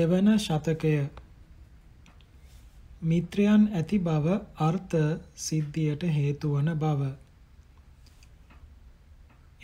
දෙවන 0.00 0.28
ශතකය. 0.36 0.94
මිත්‍රයන් 3.04 3.62
ඇති 3.72 3.98
බව 4.00 4.36
අර්ථ 4.60 4.96
සිද්ධියට 5.38 6.02
හේතු 6.10 6.52
වන 6.52 6.70
බව. 6.76 7.10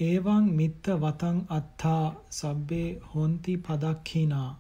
ඒවං 0.01 0.49
මිත්ත 0.53 0.89
වතං 0.99 1.39
අත්තා 1.51 2.05
සබ්බේ 2.33 2.89
හොಂತಿ 3.11 3.55
පදක්ඛිනා. 3.61 4.51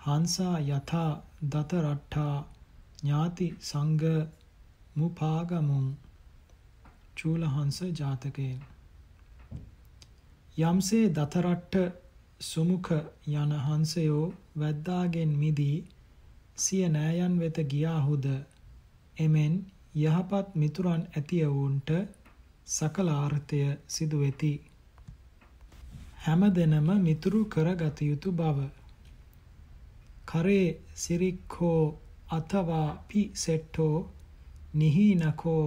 හංසා 0.00 0.56
යථා 0.68 1.12
දත 1.46 1.72
රට්ඨා 1.82 2.36
ඥාති 2.98 3.48
සංඝ 3.62 4.06
මුපාගමුං. 4.96 5.86
චූලහංස 7.16 7.78
ජාතකයෙන්. 7.94 8.60
යම්සේ 10.62 11.06
දතරට්ට 11.10 11.74
සුමුඛ 12.40 12.92
යන 13.34 13.52
හංසයෝ 13.60 14.24
වැද්දාගෙන් 14.60 15.32
මිදී 15.38 15.76
සිය 16.56 16.84
නෑයන් 16.88 17.34
වෙත 17.40 17.56
ගියාහුද? 17.70 18.26
එමෙන් 19.16 19.54
යහපත් 19.96 20.48
මිතුරන් 20.54 21.02
ඇතියවුන්ට 21.08 21.90
සකලාර්ථය 22.68 23.60
සිදු 23.88 24.18
වෙති 24.18 24.52
හැම 26.20 26.42
දෙනම 26.50 26.88
මිතුරු 27.00 27.40
කරගත 27.46 27.98
යුතු 28.02 28.30
බව. 28.32 28.58
කරේ 30.24 30.68
සිරික්ඛෝ 30.94 31.82
අතවා 32.28 32.88
පි 33.08 33.22
සෙට්ටෝ 33.34 33.96
නිහිනකෝ 34.74 35.64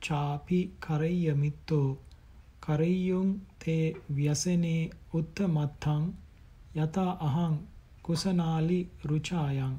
චාපි 0.00 0.60
කරෙය්‍ය 0.80 1.34
මිත්තෝ 1.34 1.88
කරෙය්‍යුං 2.60 3.28
තේ 3.58 3.84
ව්‍යසනේ 4.16 4.82
උත්තමත්තං 5.14 6.04
යතා 6.76 7.12
අහං 7.20 7.54
කුසනාලි 8.06 8.80
රුචායන් 9.04 9.74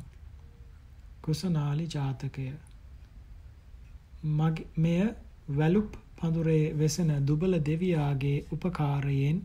කුසනාලි 1.22 1.86
ජාතකය. 1.88 2.48
මෙය 4.78 5.02
වැලුප් 5.52 5.92
පඳුරේ 6.18 6.64
වෙසෙන 6.74 7.12
දුබල 7.28 7.54
දෙවියාගේ 7.62 8.38
උපකාරයෙන් 8.52 9.38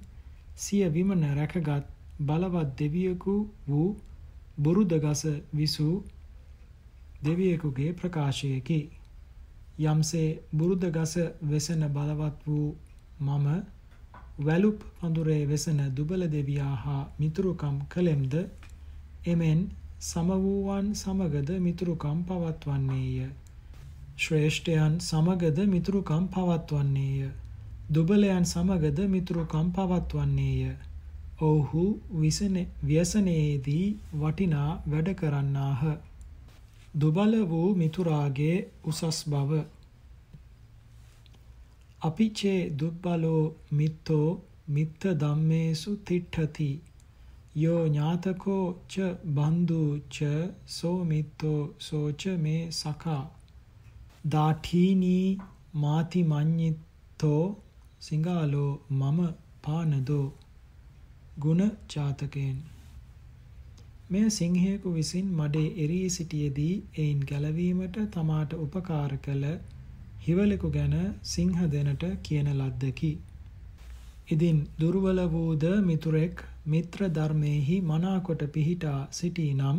සිය 0.56 0.84
විමන 0.88 1.22
රැකගත් 1.32 1.86
බලවත් 2.20 2.70
දෙවියෙකු 2.78 3.34
වූ 3.68 3.88
බුරුදගස 4.58 5.22
විසූ 5.52 5.94
දෙවියෙකුගේ 7.20 7.92
ප්‍රකාශයකි. 7.92 8.80
යම්සේ 9.82 10.28
බුරුදගස 10.52 11.14
වෙසෙන 11.44 11.82
බලවත් 11.88 12.36
වූ 12.46 12.68
මම 13.20 13.46
වැලුප් 14.38 14.78
පඳුරේ 14.98 15.42
වෙසෙන 15.46 15.80
දුබල 15.96 16.22
දෙවියා 16.28 16.74
හා 16.76 17.02
මිතුරුකම් 17.18 17.76
කළෙම්ද? 17.88 18.34
එමෙන් 19.24 19.60
සම 20.00 20.30
වූවන් 20.36 20.86
සමගද 20.94 21.50
මිතුරුකම් 21.60 22.22
පවත්වන්නේය. 22.24 23.28
ශ්‍රේෂ්ඨයන් 24.16 24.94
සමගද 25.00 25.58
මිතුරුකම් 25.66 26.24
පවත්වන්නේය. 26.28 27.28
දුබලයන් 27.88 28.44
සමගද 28.44 28.98
මිතුරුකම් 29.08 29.68
පවත්වන්නේය. 29.72 30.74
ඔව්හු 31.40 31.84
ව්‍යසනයේදී 32.82 33.86
වටිනා 34.14 34.70
වැඩ 34.86 35.14
කරන්නාහ. 35.14 35.82
දුබල 36.94 37.32
වූ 37.46 37.68
මිතුරාගේ 37.76 38.56
උසස් 38.84 39.18
බව. 39.26 39.50
අපිචේ 42.02 42.60
දුබ්බලෝ 42.76 43.42
මිත්තෝ 43.72 44.28
මිත්ත 44.68 45.02
ධම්මේසු 45.20 45.90
තිට්ඨති. 46.06 46.72
යෝ 47.54 47.80
ඥාතකෝ 47.86 48.64
ච 48.88 49.08
බන්දු 49.36 49.80
ච 50.08 50.28
සෝ 50.66 50.98
මිත්තෝ 51.04 51.60
සෝච 51.78 52.22
මේ 52.38 52.60
සකා 52.72 53.24
දාඨීනී 54.32 55.26
මාති 55.74 56.22
මඤ්ඤිත්තෝ 56.24 57.44
සිංගාලෝ 58.00 58.70
මම 58.90 59.18
පානදෝ 59.64 60.26
ගුණ 61.38 61.62
ජාතකයෙන් 61.94 62.56
මෙය 64.10 64.24
සිංහයෙකු 64.30 64.94
විසින් 64.94 65.28
මඩේ 65.32 65.68
එරී 65.84 66.08
සිටියේදී 66.10 66.74
එයින් 66.98 67.20
ගැලවීමට 67.28 68.00
තමාට 68.10 68.56
උපකාර 68.58 69.12
කළ 69.18 69.44
හිවලෙකු 70.26 70.70
ගැන 70.70 70.96
සිංහ 71.24 71.60
දෙනට 71.70 72.04
කියන 72.22 72.48
ලද්දකි. 72.54 73.12
ඉදින් 74.28 74.58
දුර්වල 74.80 75.20
වූද 75.28 75.64
මිතුරෙක් 75.82 76.44
මිත්‍ර 76.66 77.00
ධර්මයෙහි 77.10 77.76
මනාකොට 77.82 78.42
පිහිටා 78.52 79.00
සිටී 79.10 79.52
නම් 79.54 79.78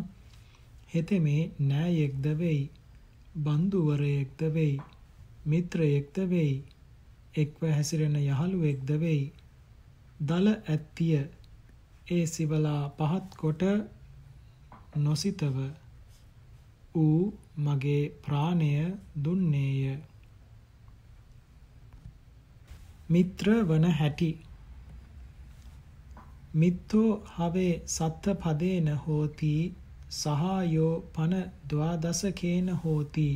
හෙතෙමේ 0.93 1.41
නෑයෙක්ද 1.63 2.25
වෙයි 2.37 2.63
බන්දුවරයෙක්ද 3.39 4.41
වෙයි 4.53 4.75
මිත්‍රයෙක්ද 5.45 6.17
වෙයි 6.29 6.53
එක්ව 7.35 7.61
හැසිරෙන 7.67 8.15
යහළුවෙක්ද 8.17 8.89
වෙයි. 8.97 9.23
දල 10.21 10.47
ඇත්තිය 10.51 11.15
ඒ 12.07 12.25
සිවලා 12.25 12.81
පහත් 12.91 13.27
කොට 13.35 13.63
නොසිතව 14.97 15.57
ඌ 16.95 17.19
මගේ 17.57 18.03
ප්‍රාණය 18.21 18.71
දුන්නේය. 19.23 19.97
මිත්‍ර 23.09 23.47
වන 23.65 23.85
හැටි 23.91 24.29
මිත්තෝ 26.53 27.11
හවේ 27.31 27.71
සත්ත 27.87 28.33
පදේන 28.37 28.89
හෝති 28.99 29.53
සහායෝ 30.13 30.93
පන 31.13 31.33
ද්වාදසකේන 31.69 32.67
හෝති 32.77 33.27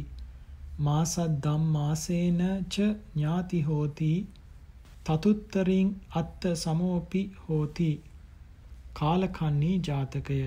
මාසද්දම් 0.80 1.64
මාසේන 1.72 2.42
ච 2.70 2.76
ඥාති 2.86 3.62
හෝති 3.64 4.12
තතුත්තරින් 5.06 5.90
අත්ත 6.16 6.48
සමෝපි 6.56 7.24
හෝති 7.44 7.92
කාලකන්නී 8.94 9.76
ජාතකය 9.86 10.40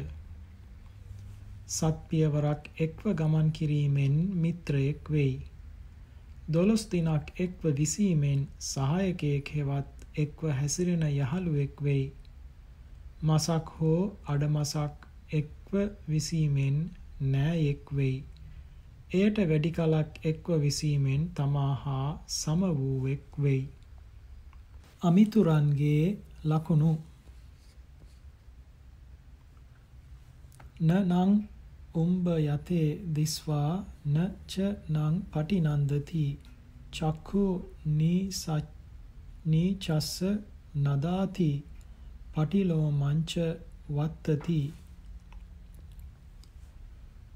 සත්පියවරක් 1.71 2.69
එක්ව 2.81 3.05
ගමන් 3.15 3.49
කිරීමෙන් 3.53 4.21
මිත්‍රයෙක් 4.39 5.11
වෙයි 5.11 5.35
දොළොස් 6.51 6.85
දිනක් 6.89 7.27
එක්ව 7.39 7.67
විසීමෙන් 7.75 8.41
සහායකයෙක් 8.65 9.51
හෙවත් 9.55 10.01
එක්ව 10.17 10.41
හැසිරෙන 10.53 11.05
යහළුවෙක් 11.09 11.75
වෙයි. 11.81 12.07
මසක් 13.23 13.67
හෝ 13.77 14.03
අඩමසක් 14.27 14.95
එක්ව 15.33 15.73
විසීමෙන් 16.09 16.77
නෑයෙක් 17.27 17.85
වෙයි. 17.93 18.17
එයට 19.13 19.37
වැඩි 19.45 19.71
කලක් 19.73 20.11
එක්ව 20.25 20.49
විසීමෙන් 20.61 21.23
තමා 21.35 21.75
හා 21.83 22.09
සම 22.31 22.61
වූවෙක් 22.79 23.27
වෙයි. 23.39 23.63
අමිතුරන්ගේ 25.03 26.05
ලකුණු 26.45 26.93
නනං 30.83 31.33
උම්බ 31.95 32.27
යතේ 32.47 32.91
දිස්වා 33.15 33.73
න 34.07 34.17
ච 34.49 34.55
නං 34.89 35.15
පටිනන්දති 35.33 36.27
චක්ඛු 36.93 37.45
නීචස්ස 39.47 40.15
නදාති 40.79 41.51
පටිලෝ 42.35 42.87
මංච 42.91 43.33
වත්තති 43.91 44.61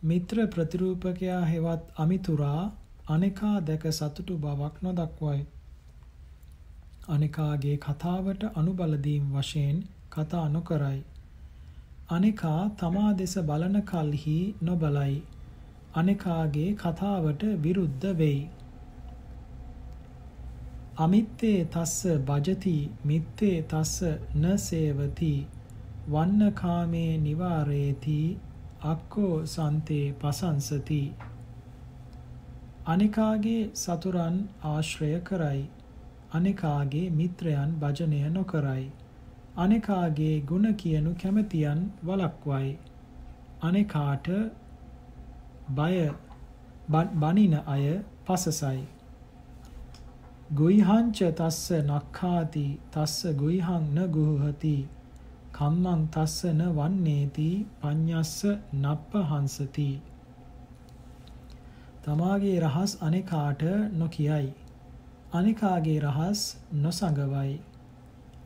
මිත්‍ර 0.04 0.42
ප්‍රතිරූපකයා 0.46 1.40
හෙවත් 1.44 1.82
අමිතුරා 1.96 2.62
අනෙකා 3.08 3.56
දැක 3.62 3.88
සතුටු 3.92 4.38
බවක් 4.38 4.74
නොදක්වයි 4.82 5.40
අනෙකාගේ 7.08 7.76
කතාවට 7.78 8.46
අනුබල 8.54 8.94
දීම් 8.98 9.26
වශයෙන් 9.32 9.82
කතා 10.10 10.46
නොකරයි 10.48 11.02
අනෙකා 12.06 12.70
තමා 12.76 13.10
දෙස 13.14 13.34
බලන 13.40 13.76
කල්හි 13.82 14.38
නොබලයි. 14.62 15.22
අනෙකාගේ 15.94 16.74
කතාවට 16.74 17.44
විරුද්ධ 17.62 18.04
වෙයි. 18.12 18.40
අමිත්තේ 20.96 21.64
තස්ස 21.66 22.06
භජති 22.22 22.74
මිත්තේ 23.04 23.62
තස්ස 23.64 24.02
න 24.34 24.58
සේවති 24.58 25.34
වන්නකාමේ 26.08 27.12
නිවාරේති 27.18 28.18
අක්කෝ 28.84 29.34
සන්තේ 29.46 30.06
පසංසති 30.14 31.02
අනිකාගේ 32.86 33.62
සතුරන් 33.76 34.36
ආශ්‍රය 34.64 35.14
කරයි 35.22 35.62
අනිකාගේ 36.32 37.06
මිත්‍රයන් 37.12 37.80
භජනය 37.80 38.20
නොකරයි 38.30 38.92
අනෙකාගේ 39.56 40.40
ಗುಣ 40.42 40.74
කියනු 40.74 41.14
කැමැතියන් 41.14 41.82
වලක්වයි. 42.04 42.70
අනෙකාට 43.62 44.28
බය 45.70 45.94
බනින 47.16 47.54
අය 47.66 47.84
පසසයි. 48.26 48.80
ගොයිහංච 50.54 51.18
තස්ස 51.32 51.68
නක්ඛාති 51.82 52.66
තස්ස 52.90 53.20
ගොයිහං 53.36 53.86
න 53.92 54.02
ගුහති 54.10 54.74
කම්මං 55.52 56.02
තස්සන 56.08 56.60
වන්නේති 56.72 57.46
පඤ්ඤස්ස 57.80 58.34
නප්ප 58.74 59.22
හංසති 59.28 59.86
තමාගේ 62.04 62.56
රහස් 62.60 62.92
අනෙකාට 63.00 63.62
නොකියයි. 63.94 64.48
අනෙකාගේ 65.32 65.98
රහස් 66.00 66.40
නොසඟවයි. 66.78 67.52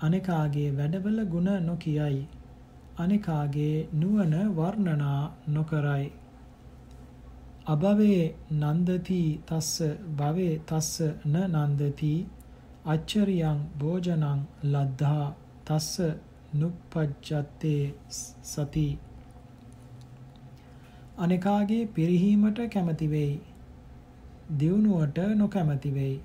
අනෙකාගේ 0.00 0.68
වැඩවල 0.72 1.18
ಗುಣ 1.26 1.48
නොකියයි. 1.62 2.20
අනෙකාගේ 2.98 3.88
නුවණ 3.94 4.54
වර්ණනා 4.54 5.22
නොකරයි. 5.48 6.06
අභවේ 7.68 8.34
නන්දති 8.52 9.22
තස්ස 9.46 9.72
භවේ 10.16 10.54
තස්ස 10.66 10.94
න 11.26 11.34
නන්දති 11.54 12.12
අච්චරියං 12.86 13.58
භෝජනං 13.78 14.40
ලද්ධා 14.64 15.26
තස්ස 15.66 15.98
නුප්පජ්ජත්තේ 16.54 17.82
සති. 18.44 18.86
අනෙකාගේ 21.18 21.82
පිරිහීමට 21.88 22.64
කැමති 22.72 23.10
වෙයි. 23.10 23.36
දියුණුවට 24.58 25.18
නොකැමති 25.36 25.94
වෙයි. 25.94 26.16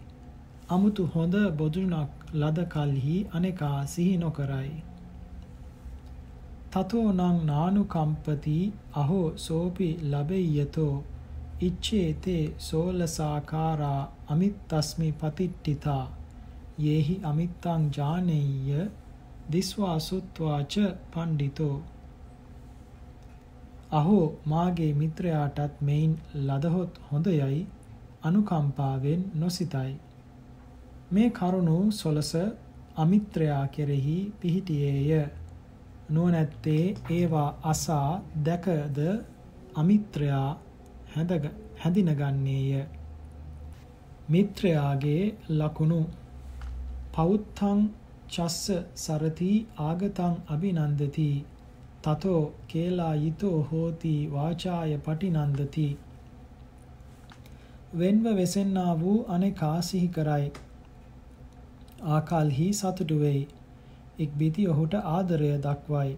අමුතු 0.69 1.11
හොඳ 1.15 1.35
බොදුනක් 1.57 2.11
ලද 2.33 2.67
කල්හි 2.67 3.17
අනෙකා 3.31 3.85
සිහි 3.85 4.17
නොකරයි. 4.17 4.75
තතෝ 6.71 7.07
නං 7.11 7.37
නානුකම්පති 7.45 8.59
අහෝ 8.95 9.25
සෝපි 9.37 9.89
ලබෙය්‍යතෝ. 10.11 10.93
ඉච්ඡේතේ 11.65 12.43
සෝලසාකාරා 12.59 14.01
අමිත්තස්මි 14.27 15.09
පතිට්ඨිතා 15.19 16.03
යේහි 16.79 17.15
අමිත්තං 17.23 17.83
ජානෙය්‍ය 17.97 18.85
දිස්වා 19.51 19.97
සුත්වාච 19.99 20.73
පණ්ඩිතෝ. 21.11 21.75
අහෝ 23.91 24.25
මාගේ 24.45 24.93
මිත්‍රයාටත් 24.93 25.81
මෙයින් 25.81 26.13
ලදහොත් 26.47 26.99
හොඳයයි 27.11 27.59
අනුකම්පාවෙන් 28.23 29.21
නොසිතයි. 29.35 29.93
මේ 31.11 31.29
කරුණු 31.29 31.77
සොලස 31.91 32.33
අමිත්‍රයා 32.95 33.67
කෙරෙහි 33.67 34.17
පිහිටියේය. 34.41 35.29
නුවණැත්තේ 36.09 36.83
ඒවා 37.09 37.49
අසා 37.63 38.09
දැකද 38.45 38.99
අමිත්‍රයා 39.75 40.49
හැඳිනගන්නේය. 41.15 42.85
මිත්‍රයාගේ 44.29 45.23
ලකුණු. 45.51 45.99
පෞත්තං 47.15 47.81
චස්ස 48.29 48.71
සරති 48.95 49.49
ආගතං 49.79 50.33
අභිනන්දති. 50.47 51.27
තතෝ 52.01 52.41
කේලායිතෝ 52.67 53.57
හෝති 53.71 54.15
වාචාය 54.31 54.97
පටිනන්දති. 54.97 55.87
වෙන්ව 57.97 58.25
වෙසෙන්නා 58.35 58.99
වූ 58.99 59.17
අනෙකා 59.29 59.77
සිහි 59.81 60.07
කරයි. 60.07 60.51
ආකල්හි 62.09 62.73
සතුටු 62.73 63.19
වෙයි. 63.19 63.47
ඉක්බිති 64.19 64.67
ඔහුට 64.67 65.01
ආදරය 65.05 65.55
දක්වයි. 65.59 66.11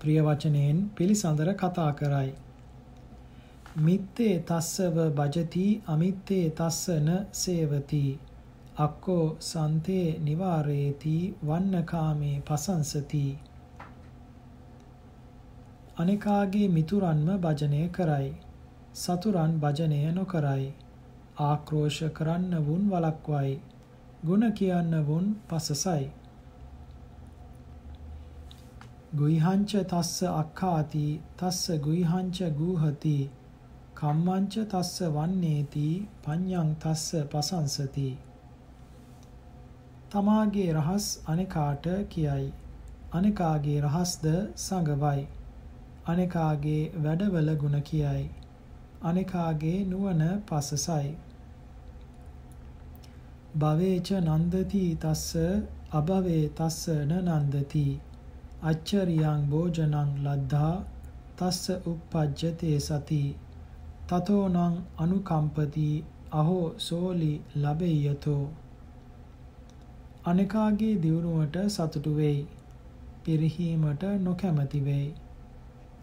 ප්‍රිය 0.00 0.20
වචනයෙන් 0.22 0.88
පිළිසඳර 0.96 1.54
කතා 1.54 1.92
කරයි. 1.92 2.32
මිත්තේ 3.76 4.38
තස්සව 4.40 4.96
භජති 5.12 5.82
අමිත්තේ 5.86 6.50
තස්සන 6.50 7.08
සේවති. 7.32 8.20
අක්කෝ 8.78 9.36
සන්තේ 9.40 10.18
නිවාරේති 10.20 11.34
වන්නකාමේ 11.46 12.42
පසංසති. 12.42 13.38
අනිකාගේ 15.98 16.68
මිතුරන්ම 16.68 17.28
භජනය 17.40 17.88
කරයි. 17.90 18.32
සතුරන් 18.94 19.60
භජනය 19.60 20.00
නොකරයි. 20.12 20.72
ආක්‍රෝෂ 21.40 22.02
කරන්න 22.12 22.66
වුන් 22.66 22.90
වලක්වයි 22.90 23.54
ගුණ 24.24 24.52
කියන්න 24.52 24.92
වුන් 25.06 25.24
පසසයි. 25.48 26.10
ගුයිහංච 29.16 29.72
තස්ස 29.84 30.22
අක්ඛාති 30.32 31.06
තස්ස 31.36 31.80
ගුයිහංච 31.80 32.38
ගූහති. 32.56 33.18
කම්මංච 34.04 34.66
තස්ස 34.70 35.12
වන්නේති 35.12 35.86
පඤ්ඤං 36.24 36.74
තස්ස 36.78 37.28
පසංසති. 37.30 38.10
තමාගේ 40.10 40.72
රහස් 40.74 41.06
අනෙකාට 41.26 41.86
කියයි. 42.10 42.52
අනෙකාගේ 43.12 43.80
රහස්ද 43.82 44.26
සංගවයි 44.58 45.24
අනෙකාගේ 46.06 46.80
වැඩවල 46.98 47.50
ಗುಣ 47.56 47.76
කියයි. 47.82 48.24
අනෙකාගේ 49.02 49.78
නුවණ 49.86 50.42
පසසයි. 50.42 51.12
භවේච 53.56 54.08
නන්දති 54.18 54.82
තස්ස 54.96 55.30
අභවේ 55.92 56.42
තස්ස 56.58 56.82
න 57.00 57.14
නන්දති. 57.22 57.86
අච්චරියං 58.64 59.48
භෝජනං 59.48 59.96
ලද්ධා 60.24 60.76
තස්ස 61.38 61.64
uppajjate 61.86 62.74
සති. 62.80 63.22
තතෝනං 64.08 64.56
අනුකම්පති 64.98 65.86
අහෝ 66.32 66.64
සෝලි 66.78 67.30
ලබෙය්‍යතෝ 67.56 68.42
අනෙකාගේ 70.24 70.94
දියුණුවට 71.02 71.56
සතුටු 71.68 72.12
වෙයි. 72.16 72.42
පිරිහීමට 73.24 74.04
නොකැමැති 74.20 74.82
වෙයි. 74.84 75.08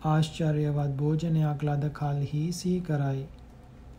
ආශ්චර්යවත් 0.06 0.98
භෝජනයක් 0.98 1.64
ලද 1.64 1.92
කලෙහි 1.92 2.44
සිහි 2.54 2.82
කරයි 2.82 3.22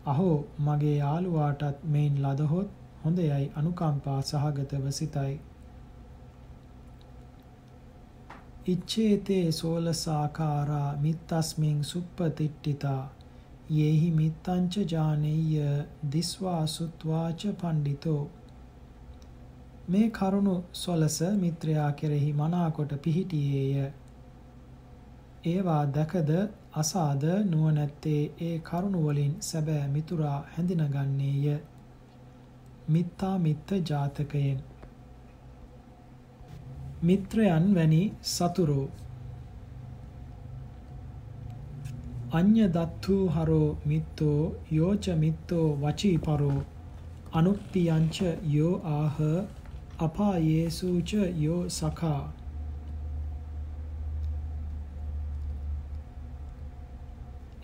අහෝ 0.05 0.35
මගේ 0.59 0.93
යාළුවාටත් 0.97 1.87
මෙයින් 1.87 2.21
ලදහොත් 2.23 2.77
හොඳයයි 3.03 3.49
අනුකම්පා 3.55 4.19
සහගතව 4.23 4.91
සිතයි. 4.91 5.33
ඉච්ඡේතේ 8.67 9.51
සෝලසාකාරා 9.53 10.87
මිත්තස්මින් 10.99 11.83
සුප්පතිට්ඨිතා. 11.85 13.03
යේහි 13.73 14.09
මිත්තංච 14.11 14.73
ජානෙය්‍ය 14.91 15.67
දිස්වා 16.11 16.61
සුත්වාච 16.67 17.41
පණ්ඩිතෝ. 17.61 18.21
මේ 19.89 20.07
කරුණු 20.09 20.55
සොලස 20.73 21.17
මිත්‍රයා 21.37 21.91
කෙරෙහි 21.93 22.31
මනාකොට 22.33 22.91
පිහිටියේය. 23.03 23.91
ඒවා 25.45 25.83
දැකද 25.95 26.31
අසාද 26.73 27.23
නුවණැත්තේ 27.45 28.21
ඒ 28.41 28.57
කරුණු 28.59 29.05
වලින් 29.07 29.33
සැබෑ 29.41 29.87
මිතුරා 29.87 30.37
හැඳිනගන්නේය. 30.53 31.57
මිත්තා 32.89 33.35
මිත්ත 33.39 33.69
ජාතකයෙන්. 33.89 34.59
මිත්‍රයන් 37.03 37.65
වැනි 37.75 38.03
සතුරෝ 38.31 38.85
අඤ්ඤ 42.33 42.67
දත්තු 42.67 43.15
හරෝ 43.29 43.67
මිත්තෝ 43.85 44.39
යෝච 44.71 45.09
මිත්තෝ 45.23 45.67
වචී 45.81 46.17
පරෝ 46.17 46.59
අනුප්පියංච 47.33 48.15
යෝ 48.53 48.71
ආහ 48.93 49.17
අපායේසුච 49.99 51.11
යෝ 51.39 51.59
සඛා 51.69 52.23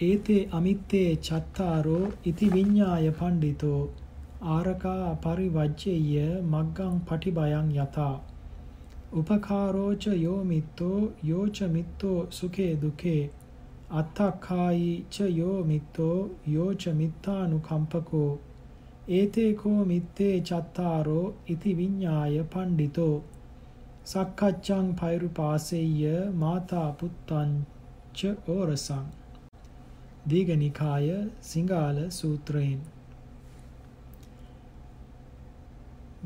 ඒතේ 0.01 0.43
අමිත්තේ 0.51 1.09
චත්තාරෝ 1.21 2.03
ඉති 2.25 2.51
විඤ්ඤාය 2.51 3.09
පණ්ඩිතෝ 3.13 3.81
ආරකා 4.49 5.15
පරිවජ්ජේය 5.15 6.27
මග්ගං 6.43 7.01
පටිබයං 7.07 7.73
යතා. 7.77 8.15
උපකාරෝච 9.13 10.05
යෝ 10.17 10.39
මිත්තෝ 10.43 10.99
යෝච 11.23 11.57
මිත්තෝ 11.73 12.19
සුඛේ 12.31 12.73
දුකේ 12.81 13.21
අත්තක්ඛායි 13.91 14.89
ච 15.09 15.27
යෝ 15.31 15.59
මිත්තෝ 15.63 16.17
යෝ 16.47 16.71
ච 16.75 16.91
මිත්තානුකම්පකෝ 16.93 18.31
ඒතේ 19.09 19.51
කෝ 19.53 19.85
මිත්තේ 19.85 20.35
චත්තාරෝ 20.41 21.23
ඉති 21.47 21.71
විඤ්ඤාය 21.77 22.35
පණ්ඩිතෝ 22.51 23.15
සක්කච්ඡං 24.05 24.91
පෛරුපාසෙය්‍ය 24.95 26.13
මාතා 26.35 26.89
පුත්තං 26.93 27.55
ච 28.13 28.35
ඕරසං 28.49 29.07
දීඝනිකාය 30.29 31.09
සිංහාල 31.43 31.99
සූත්‍රයෙන් 32.11 32.79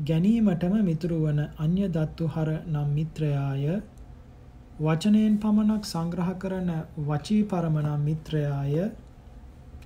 ගැනීමටම 0.02 0.76
මිතුරු 0.82 1.18
වන 1.20 1.40
අන්‍ය 1.58 1.82
දත්තු 1.90 2.28
හර 2.28 2.50
නම් 2.66 2.94
මිත්‍රයාය 2.94 3.66
වචනයෙන් 4.76 5.34
පමණක් 5.38 5.84
සංග්‍රහ 5.86 6.30
කරන 6.36 6.70
වචී 6.98 7.42
පරම 7.44 7.76
නම් 7.78 8.00
මිත්‍රයාය. 8.00 8.90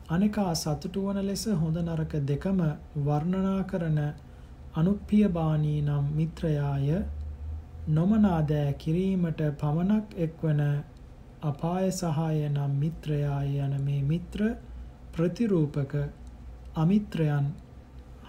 අනිකා 0.09 0.52
සතුටු 0.54 1.02
වන 1.02 1.21
ලෙස 1.23 1.45
හොඳ 1.54 1.76
නරක 1.78 2.12
දෙකම 2.23 2.62
වර්ණනා 2.99 3.64
කරන 3.64 3.99
අනුප්පිය 4.75 5.28
බාණී 5.28 5.83
නම් 5.83 6.07
මිත්‍රයාය. 6.14 7.04
නොමනා 7.88 8.40
දෑ 8.45 8.73
කිරීමට 8.75 9.45
පමණක් 9.61 10.16
එක්වන 10.18 10.64
අපාය 11.42 11.92
සහාය 11.92 12.49
නම් 12.49 12.80
මිත්‍රයා 12.80 13.45
යන 13.59 13.76
මේ 13.85 14.02
මිත්‍ර 14.04 14.40
ප්‍රතිරූපක 15.12 15.95
අමිත්‍රයන් 16.76 17.54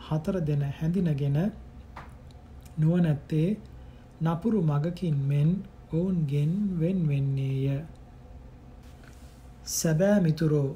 හතර 0.06 0.44
දෙන 0.44 0.70
හැඳිනගෙන 0.74 1.42
නුවණැත්තේ 2.78 3.50
නපුරු 4.22 4.62
මගකින් 4.64 5.28
මෙන් 5.28 5.52
ඔවුන්ගෙන් 5.94 6.52
වෙන් 6.80 7.00
වෙන්නේය 7.08 7.80
සැබෑ 9.70 10.20
මිතුරෝ 10.22 10.70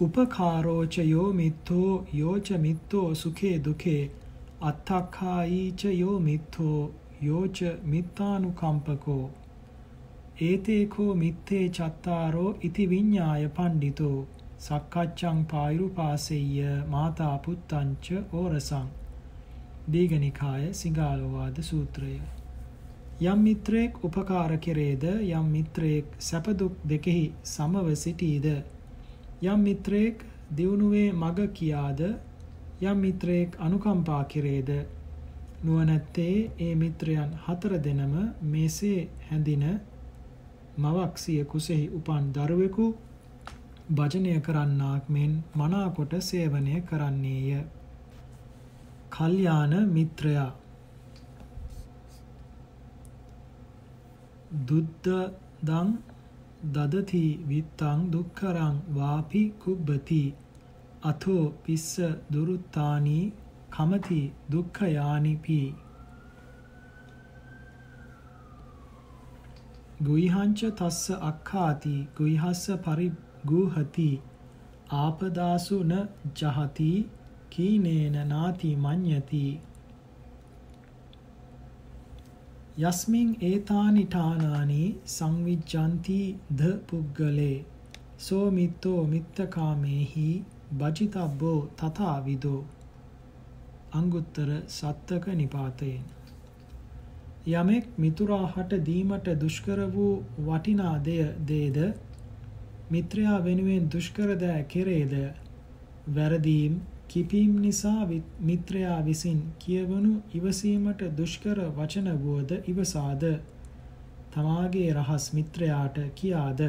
උපකාරෝච 0.00 0.96
යෝ 1.04 1.32
මිත්තෝ 1.32 1.92
යෝච 2.14 2.50
මිත්තෝ 2.58 3.08
සුඛේ 3.14 3.58
දුකේ 3.64 4.02
අත්තක්ඛායිච 4.62 5.84
යෝ 5.92 6.16
මිත්තෝ 6.20 6.80
යෝච 7.22 7.58
මිත්තානුකම්පකෝ. 7.84 9.30
ඒතේකෝ 10.40 11.14
මිත්තේ 11.14 11.64
චත්තාරෝ 11.70 12.56
ඉති 12.60 12.90
විඤ්ඤාය 12.90 13.48
පණ්ඩිතෝ. 13.50 14.18
සක්කච්ඡං 14.58 15.44
පායුපාසෙය්‍ය 15.44 16.80
මාතා 16.88 17.36
පුත්තංච 17.38 18.06
ඕරසං. 18.32 18.88
දීඝනිකාය 19.92 20.74
සිගාලෝවාද 20.74 21.62
සූත්‍රය. 21.62 22.18
යම් 23.20 23.40
මිත්‍රයෙක් 23.42 23.96
උපකාර 23.98 24.52
කෙරේද 24.58 25.02
යම් 25.02 25.46
මිත්‍රයෙක් 25.46 26.06
සැප 26.20 26.46
දුක් 26.54 26.74
දෙකෙහි 26.84 27.32
සමව 27.44 27.96
සිටීද? 27.96 28.46
යම් 29.42 29.60
මිත්‍රයෙක් 29.60 30.22
දියුණුවේ 30.50 31.10
මග 31.12 31.48
කියාද? 31.52 32.00
යම් 32.80 32.96
මිත්‍රයෙක් 32.96 33.56
අනුකම්පා 33.58 34.22
කෙරේද? 34.24 34.70
නුවණැත්තේ 35.60 36.50
ඒ 36.58 36.74
මිත්‍රයන් 36.74 37.34
හතර 37.44 37.74
දෙනම 37.80 38.14
මේසේ 38.42 39.08
හැඳින 39.26 39.64
මවක් 40.78 41.18
සිය 41.18 41.42
කුසෙහි 41.44 41.90
උපන් 41.90 42.30
දරුවෙකු 42.32 42.86
භජනය 43.90 44.38
කරන්නාක් 44.40 45.04
මෙන් 45.08 45.32
මනාකොට 45.56 46.12
සේවනය 46.20 46.80
කරන්නේය. 46.82 47.66
කල්යාණ 49.10 49.74
මිත්‍රයා 49.90 50.50
දුද්දදං 54.50 55.88
දදති 56.70 57.24
විත්තං 57.46 58.06
දුක්කරං 58.10 58.76
වාපි 58.92 59.42
කුබ්බති 59.58 60.22
අතෝ 61.02 61.44
පිස්ස 61.62 61.90
දුරුත්තානි 62.30 63.18
කමති 63.70 64.20
දුක්ඛයානිපි 64.50 65.60
ගුයිහංච 70.00 70.60
තස්ස 70.72 71.04
අක්ඛාති 71.22 71.94
ගුයිහස්ස 72.16 72.64
පරිගූහති 72.80 74.10
ආපදාසු 74.96 75.78
න 75.84 75.94
ජහති 76.34 76.90
කීනේන 77.50 78.16
නාති 78.28 78.70
මඤ්ඤති 78.78 79.44
යස්මින් 82.78 83.30
ඒතානි 83.42 84.02
ඨානානි 84.06 84.82
සංවිජ්ජಂತಿ 85.12 86.18
ද 86.58 86.66
පුග්ගලේ 86.88 87.64
සෝ 88.18 88.50
මිත්තෝ 88.50 89.00
මිත්තකාමේහි 89.06 90.26
බජිතබ්බෝ 90.72 91.60
තථා 91.76 92.18
විදෝ 92.24 92.60
අංගුත්තර 93.92 94.50
සත්තක 94.68 95.26
නිපාතයෙන්. 95.34 96.04
යමෙක් 97.52 97.88
මිතුරාහට 97.96 98.72
දීමට 98.86 99.28
දුෂ්කර 99.40 99.80
වූ 99.94 100.14
වටිනා 100.46 100.94
දෙය 101.04 101.24
දේද? 101.48 101.78
මිත්‍රයා 102.90 103.38
වෙනුවෙන් 103.44 103.90
දුෂ්කර 103.92 104.30
දෑ 104.36 104.62
කෙරේද? 104.64 105.14
වැරදීම් 106.14 106.78
කිපීම් 107.08 107.52
නිසා 107.62 108.06
මිත්‍රයා 108.40 108.96
විසින් 109.04 109.38
කියවනු 109.58 110.10
ඉවසීමට 110.34 111.02
දුෂ්කර 111.18 111.60
වචන 111.76 112.08
වුවද 112.22 112.50
ඉවසාද? 112.66 113.22
තමාගේ 114.32 114.88
රහස් 114.94 115.28
මිත්‍රයාට 115.32 116.00
කියාද? 116.14 116.60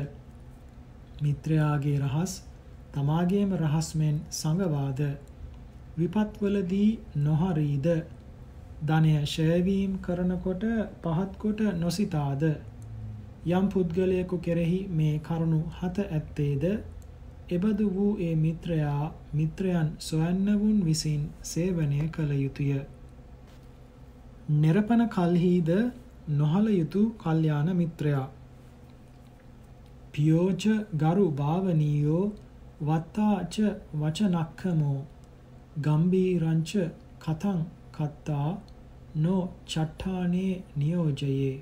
මිත්‍රයාගේ 1.21 1.97
රහස් 1.99 2.35
තමාගේම 2.93 3.51
රහස් 3.55 3.89
මෙන් 3.95 4.21
සංගවාද 4.33 5.01
විපත්වලදී 5.97 6.89
නොහරීද? 7.17 7.89
ධනය 8.83 9.13
ෂයවීම් 9.25 9.97
කරනකොට 9.99 10.63
පහත්කොට 11.03 11.65
නොසිතාද? 11.77 12.45
යම් 13.49 13.67
පුද්ගලයෙකු 13.67 14.39
කෙරෙහි 14.39 14.79
මේ 14.91 15.19
කරුණු 15.21 15.61
හත 15.77 16.07
ඇත්තේද? 16.09 16.65
එබඳු 17.49 17.85
වූ 17.89 18.11
ඒ 18.19 18.35
මිත්‍රයා 18.37 19.03
මිත්‍රයන් 19.33 19.87
සොයන්නවුන් 19.99 20.77
විසින් 20.85 21.21
සේවනය 21.43 22.01
කළ 22.09 22.31
යුතුය. 22.35 22.73
නිරපන 24.55 25.01
කල්හිද 25.07 25.69
නොහල 26.33 26.65
යුතු 26.71 27.01
කල්යාණ 27.17 27.69
මිත්‍රයා. 27.75 28.27
පියෝච 30.11 30.63
ගරු 30.95 31.25
භාවනීයෝ 31.33 32.23
වත්තාච 32.81 33.55
වචනක්ඛමෝ 33.95 34.99
ගම්බීරංච 35.81 36.71
කතං 37.19 37.59
කත්තා 37.95 38.49
නෝ 39.15 39.43
චට්ඨානේ 39.65 40.53
නියෝජයේ 40.75 41.53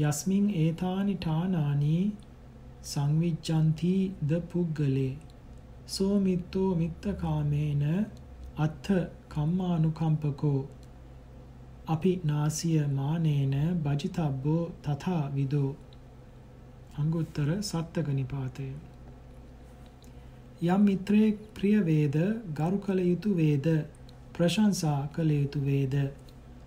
යස්මින් 0.00 0.46
ඒතානි 0.56 1.14
ඨානානි 1.16 1.94
සංවිජ්ජಂತಿ 2.82 3.94
ද 4.22 4.40
පුග්ගලේ 4.50 5.12
සෝ 5.86 6.14
මිත්තෝ 6.20 6.68
මිත්තකාමේන 6.74 7.82
අත්ථ 8.56 8.90
කම්මානුකම්පකෝ 9.28 10.60
අපි 11.86 12.12
නාසිය 12.24 12.82
මානේන 12.90 13.54
බජිතබ්බෝ 13.84 14.62
තථා 14.82 15.24
විදෝ 15.34 15.70
අංගුත්තර 16.98 17.48
සත්තක 17.60 18.08
නිපාතය. 18.10 18.68
යම් 20.64 20.80
මිත්‍රයෙක් 20.84 21.36
ප්‍රිය 21.54 21.78
වේද 21.82 22.16
ගරු 22.54 22.78
කළ 22.78 23.00
යුතු 23.02 23.30
වේද 23.34 23.66
ප්‍රශංසා 24.34 25.00
කළ 25.14 25.30
යුතු 25.32 25.60
වේද 25.60 25.94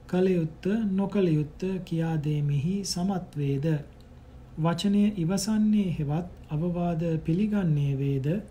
කළ 0.07 0.27
යුත්ත 0.29 0.65
නොකළ 0.91 1.29
යුත්ත 1.29 1.61
කියා 1.85 2.15
දෙමිහි 2.19 2.75
සමත් 2.85 3.29
වේද 3.35 3.67
වචනය 4.55 5.15
ඉවසන්නේ 5.17 5.89
හෙවත් 5.89 6.29
අවවාද 6.47 7.01
පිළිගන්නේ 7.25 7.97
වේද? 7.97 8.43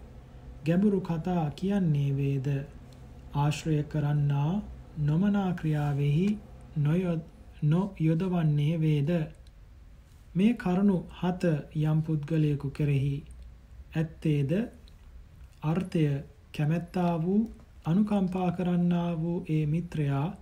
ගැඹුරු 0.64 1.00
කතා 1.00 1.52
කියන්නේ 1.52 2.12
වේද? 2.12 2.66
ආශ්‍රය 3.34 3.84
කරන්නා 3.84 4.62
නොමනා 4.98 5.52
ක්‍රියාවෙහි 5.52 6.38
නොයොදවන්නේ 6.76 8.80
වේද? 8.80 9.10
මේ 10.34 10.54
කරුණු 10.54 11.06
හත 11.20 11.44
යම් 11.76 12.02
පුද්ගලයෙකු 12.02 12.70
කෙරෙහි 12.70 13.24
ඇත්තේද? 13.94 14.52
අර්ථය 15.62 16.24
කැමැත්තා 16.52 17.22
වූ 17.22 17.50
අනුකම්පා 17.84 18.52
කරන්නා 18.52 19.22
වූ 19.22 19.44
ඒ 19.48 19.66
මිත්‍රයා 19.66 20.36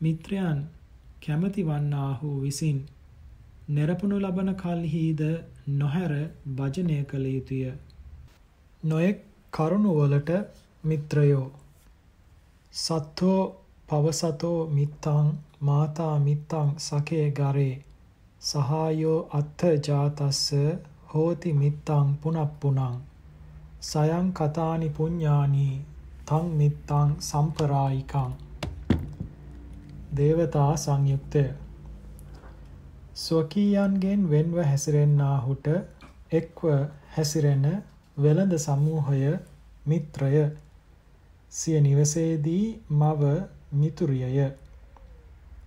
මිත්‍රයන් 0.00 0.68
කැමති 1.26 1.64
වන්නාහු 1.64 2.42
විසින් 2.42 2.86
නිරපුණු 3.70 4.16
ලබන 4.18 4.50
කල්හිද 4.54 5.20
නොහැර 5.74 6.12
භජනය 6.56 6.96
කළ 7.04 7.26
යුතුය. 7.26 7.64
නොයෙක් 8.82 9.18
කරුණුවලට 9.52 10.30
මිත්‍රයෝ. 10.84 11.46
සත්තෝ 12.74 13.40
පවසතෝ 13.88 14.58
මිත්තං 14.68 15.28
මාතා 15.60 16.16
මිත්තං 16.18 16.68
සකේ 16.78 17.28
ගරේ. 17.30 17.76
සහායෝ 18.42 19.20
අත්ථ 19.32 19.64
ජාතස්ස 19.86 20.42
හෝති 21.14 21.52
මිත්තං 21.52 22.06
පුනප්පුනං. 22.22 22.80
සයං 23.82 24.26
කතානි 24.32 24.88
පුඤ්ඤානි 24.90 25.70
තං 26.26 26.46
මිත්තං 26.58 27.08
සම්පරායිකං. 27.20 28.30
දේවතා 30.16 30.70
සංයුක්තය. 30.76 31.44
ස්වකීයන්ගෙන් 33.20 34.20
වෙන්ව 34.28 34.56
හැසිරෙන්නාහුට 34.62 35.66
එක්ව 36.32 36.60
හැසිරෙන 37.14 37.64
වෙළඳ 38.16 38.54
සමූහය 38.60 39.32
මිත්‍රය. 39.86 40.42
සිය 41.52 41.80
නිවසේදී 41.80 42.64
මව 42.92 43.22
මිතුරියය. 43.74 44.50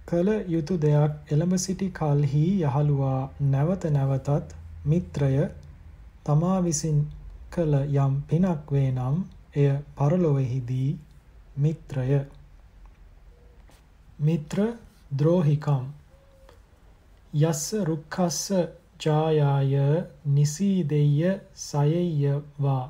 කල 0.05 0.29
යුතු 0.48 0.75
දෙයක් 0.77 1.31
එළඹ 1.31 1.53
සිටි 1.57 1.88
කල්හි 1.91 2.45
යහළුවා 2.62 3.22
නැවත 3.48 3.83
නැවතත් 3.91 4.55
මිත්‍රය 4.86 5.33
තමා 6.25 6.57
විසින් 6.62 6.98
කළ 7.51 7.74
යම් 7.98 8.13
පිනක් 8.24 8.72
වේ 8.72 8.89
නම් 8.91 9.17
එය 9.55 9.69
පරලොවෙහිදී 9.95 10.89
මිත්‍රය. 11.57 12.22
මිත්‍ර 14.19 14.60
ද්‍රෝහිකම්. 15.12 15.83
යස්ස 17.34 17.62
රුක්ඛස්ස 17.84 18.42
ජායාය 19.00 19.78
නිසීදෙය්‍ය 20.34 21.32
සයෙය්‍ය 21.62 22.34
වා 22.60 22.86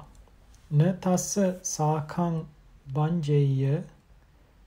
න 0.72 0.82
තස්ස 1.00 1.38
සාඛං 1.66 2.36
වංජෙය්‍ය 2.88 3.78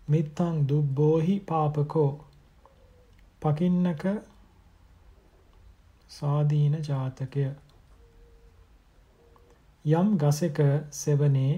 මිත්තං 0.09 0.57
දුබ්බෝහි 0.69 1.37
පාපකෝ. 1.43 2.11
පකින්නක 3.43 4.05
සාදීන 6.11 6.75
ජාතකය. 6.81 7.47
යම් 9.85 10.09
ගසක 10.17 10.59
සෙවනේ 10.93 11.53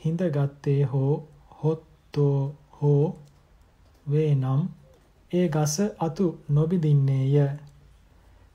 හිඳගත්තේ 0.00 0.82
හෝ 0.84 1.14
හොත්තෝ 1.62 2.38
හෝ 2.80 3.04
වේනම් 4.06 4.62
ඒ 5.32 5.46
ගස 5.48 5.74
අතු 5.98 6.26
නොබිදින්නේය 6.50 7.36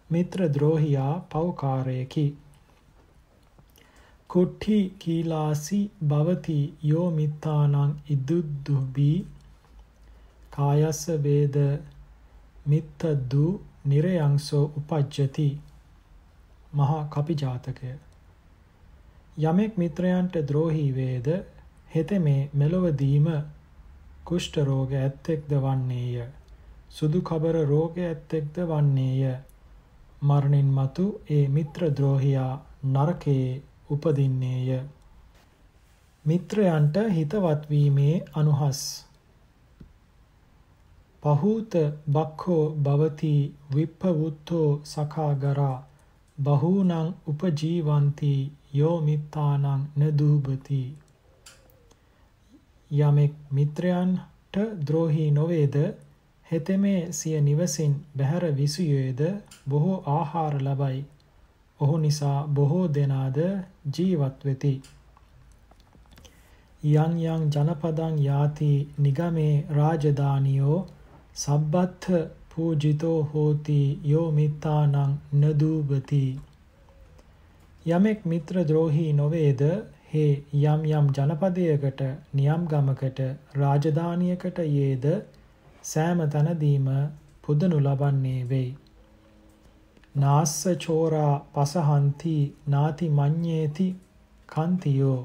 මිත්‍ර 0.09 0.43
ද්‍රෝහියා 0.49 1.13
පෞකාරයකි 1.31 2.25
කුට්ටි 4.29 4.77
කීලාසි 4.99 5.79
භවති 6.07 6.59
යෝ 6.83 7.07
මිත්තානං 7.11 7.75
ඉදුද්දුබි 8.09 9.11
කායස්ස 10.51 11.01
වේද 11.23 11.57
මිත්තද්දු 12.65 13.45
නිරයංසෝ 13.85 14.65
උපජ්ජති. 14.77 15.49
මහා 16.73 17.03
කපි 17.09 17.35
ජාතකය 17.35 17.91
යමෙක් 19.43 19.77
මිත්‍රයන්ට 19.77 20.35
ද්‍රෝහී 20.47 20.89
වේද 20.95 21.27
හෙතෙමේ 21.95 22.41
මෙලොවදීම 22.53 23.27
කුෂ්ඨ 24.25 24.57
රෝග 24.63 24.91
ඇත්තෙක්ද 24.95 25.51
වන්නේය. 25.57 26.27
සුදු 26.91 27.21
කබර 27.21 27.57
රෝග 27.65 27.97
ඇත්තෙක්ද 28.01 28.55
වන්නේය. 28.65 29.23
මරණින් 30.21 30.69
මතු 30.73 31.07
ඒ 31.29 31.45
මිත්‍ර 31.49 31.81
ද්‍රෝහියා 31.91 32.53
නරකයේ 32.85 33.49
උපදින්නේය. 33.89 34.79
මිත්‍රයන්ට 36.25 36.95
හිතවත් 37.09 37.61
වීමේ 37.69 38.15
අනුහස් 38.33 38.79
පහූත 41.23 41.73
බක්ඛෝ 42.09 42.63
භවති 42.79 43.35
විප්පවුත්තෝ 43.75 44.69
සඛාගරා 44.85 45.77
බහූනං 46.37 46.91
උපජීවಂತಿ 47.27 48.33
යෝ 48.73 48.97
මිත්තානං 49.01 49.65
නදුබති 49.99 50.81
යමෙක් 52.91 53.33
මිත්‍රයන්ට 53.51 54.59
ද්‍රෝහී 54.85 55.31
නොවේද 55.31 55.77
හෙතෙමේ 56.51 57.01
සිය 57.11 57.39
නිවසින් 57.41 57.93
බැහැර 58.17 58.45
විසුයේද 58.55 59.21
බොහෝ 59.69 59.97
ආහාර 60.09 60.55
ලබයි. 60.61 60.99
ඔහු 61.79 61.97
නිසා 61.97 62.37
බොහෝ 62.49 62.85
දෙනාද 62.89 63.37
ජීවත් 63.93 64.45
වෙති. 64.45 64.73
යං 66.83 67.13
යං 67.25 67.43
ජනපදං 67.49 68.17
යාති 68.21 68.71
නිගමේ 68.99 69.53
රාජධානියෝ 69.71 70.79
සබ්බත්ථ 71.35 72.09
පූජිතෝ 72.51 73.19
හෝති 73.31 73.79
යෝ 74.05 74.27
මිත්තානං 74.31 74.95
නදූබති 75.35 76.25
යමෙක් 77.85 78.25
මිත්‍ර 78.25 78.55
ද්‍රෝහී 78.65 79.11
නොවේද 79.13 79.61
හේ 80.11 80.31
යම් 80.63 80.85
යම් 80.91 81.09
ජනපදයකට 81.11 82.01
නියම් 82.33 82.63
ගමකට 82.67 83.19
රාජධානියකට 83.55 84.61
යේද 84.67 85.05
සෑම 85.87 86.19
තනදීම 86.29 86.87
පුදනු 87.43 87.77
ලබන්නේ 87.79 88.41
වෙයි. 88.45 88.69
නාස්ස 90.15 90.55
චෝරා 90.79 91.33
පසහන්ති 91.53 92.35
නාති 92.67 93.07
මඤ්ඤේති 93.11 93.87
කන්තියෝ 94.49 95.19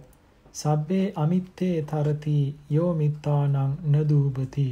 සබ්බේ 0.54 1.06
අමිත්තේ 1.16 1.76
තරති 1.84 2.38
යෝ 2.70 2.92
මිත්තානං 2.94 3.56
නදූපති 3.92 4.68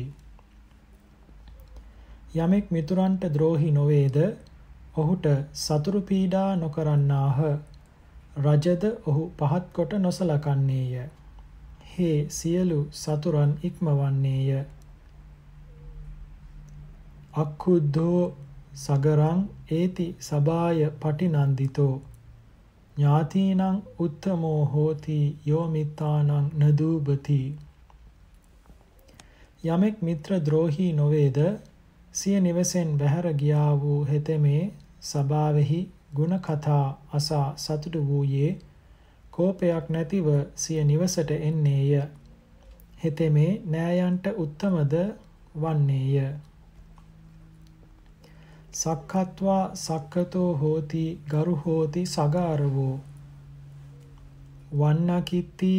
යමෙක් 2.37 2.67
මිතුරන්ට 2.71 3.23
ද්‍රෝහි 3.31 3.71
නොවේද 3.73 4.17
ඔහුට 4.95 5.27
සතුරු 5.57 6.01
පීඩා 6.03 6.49
නොකරන්නාහ 6.57 7.39
රජද 8.39 8.85
ඔහු 9.05 9.23
පහත් 9.39 9.65
කොට 9.73 9.93
නොසලකන්නේය. 9.99 11.09
හේ 11.91 12.19
සියලු 12.31 12.79
සතුරන් 12.95 13.53
ඉක්මවන්නේය. 13.63 14.61
අක්ඛුද්ධෝ 17.35 18.23
සගරං 18.77 19.41
ඒති 19.71 20.07
සබාය 20.21 20.79
පටිනන්දිතෝ 21.01 21.95
ඥාතීනං 22.97 23.63
උත්තමෝ 23.99 24.61
හෝති 24.67 25.19
යෝ 25.47 25.67
මිත්තානං 25.69 26.31
නදූපති 26.61 27.41
යමෙක් 29.65 29.97
මිත්‍ර 30.03 30.31
ද්‍රෝහී 30.41 30.93
නොවේද 30.93 31.39
සිය 32.15 32.41
නිවසෙන් 32.41 32.91
බැහැර 32.99 33.29
ගියා 33.35 33.71
වූ 33.77 34.01
හෙතෙමේ 34.05 34.63
සභාවෙහි 35.03 35.81
ගුණ 36.15 36.35
කතා 36.41 36.85
අසා 37.13 37.47
සතුටු 37.57 38.01
වූයේ 38.07 38.51
කෝපයක් 39.33 39.87
නැතිව 39.89 40.27
සිය 40.57 40.85
නිවසට 40.85 41.31
එන්නේය. 41.41 41.93
හෙතෙමේ 43.03 43.53
නෑයන්ට 43.67 44.27
උත්තමද 44.37 44.95
වන්නේය. 45.55 46.17
සක්කත්වා 48.73 49.75
සක්කතෝ 49.77 50.51
හෝති 50.57 51.05
ගරු 51.31 51.57
හෝති 51.57 52.03
සගාරවෝ 52.07 53.01
වන්නකිත්ති 54.73 55.73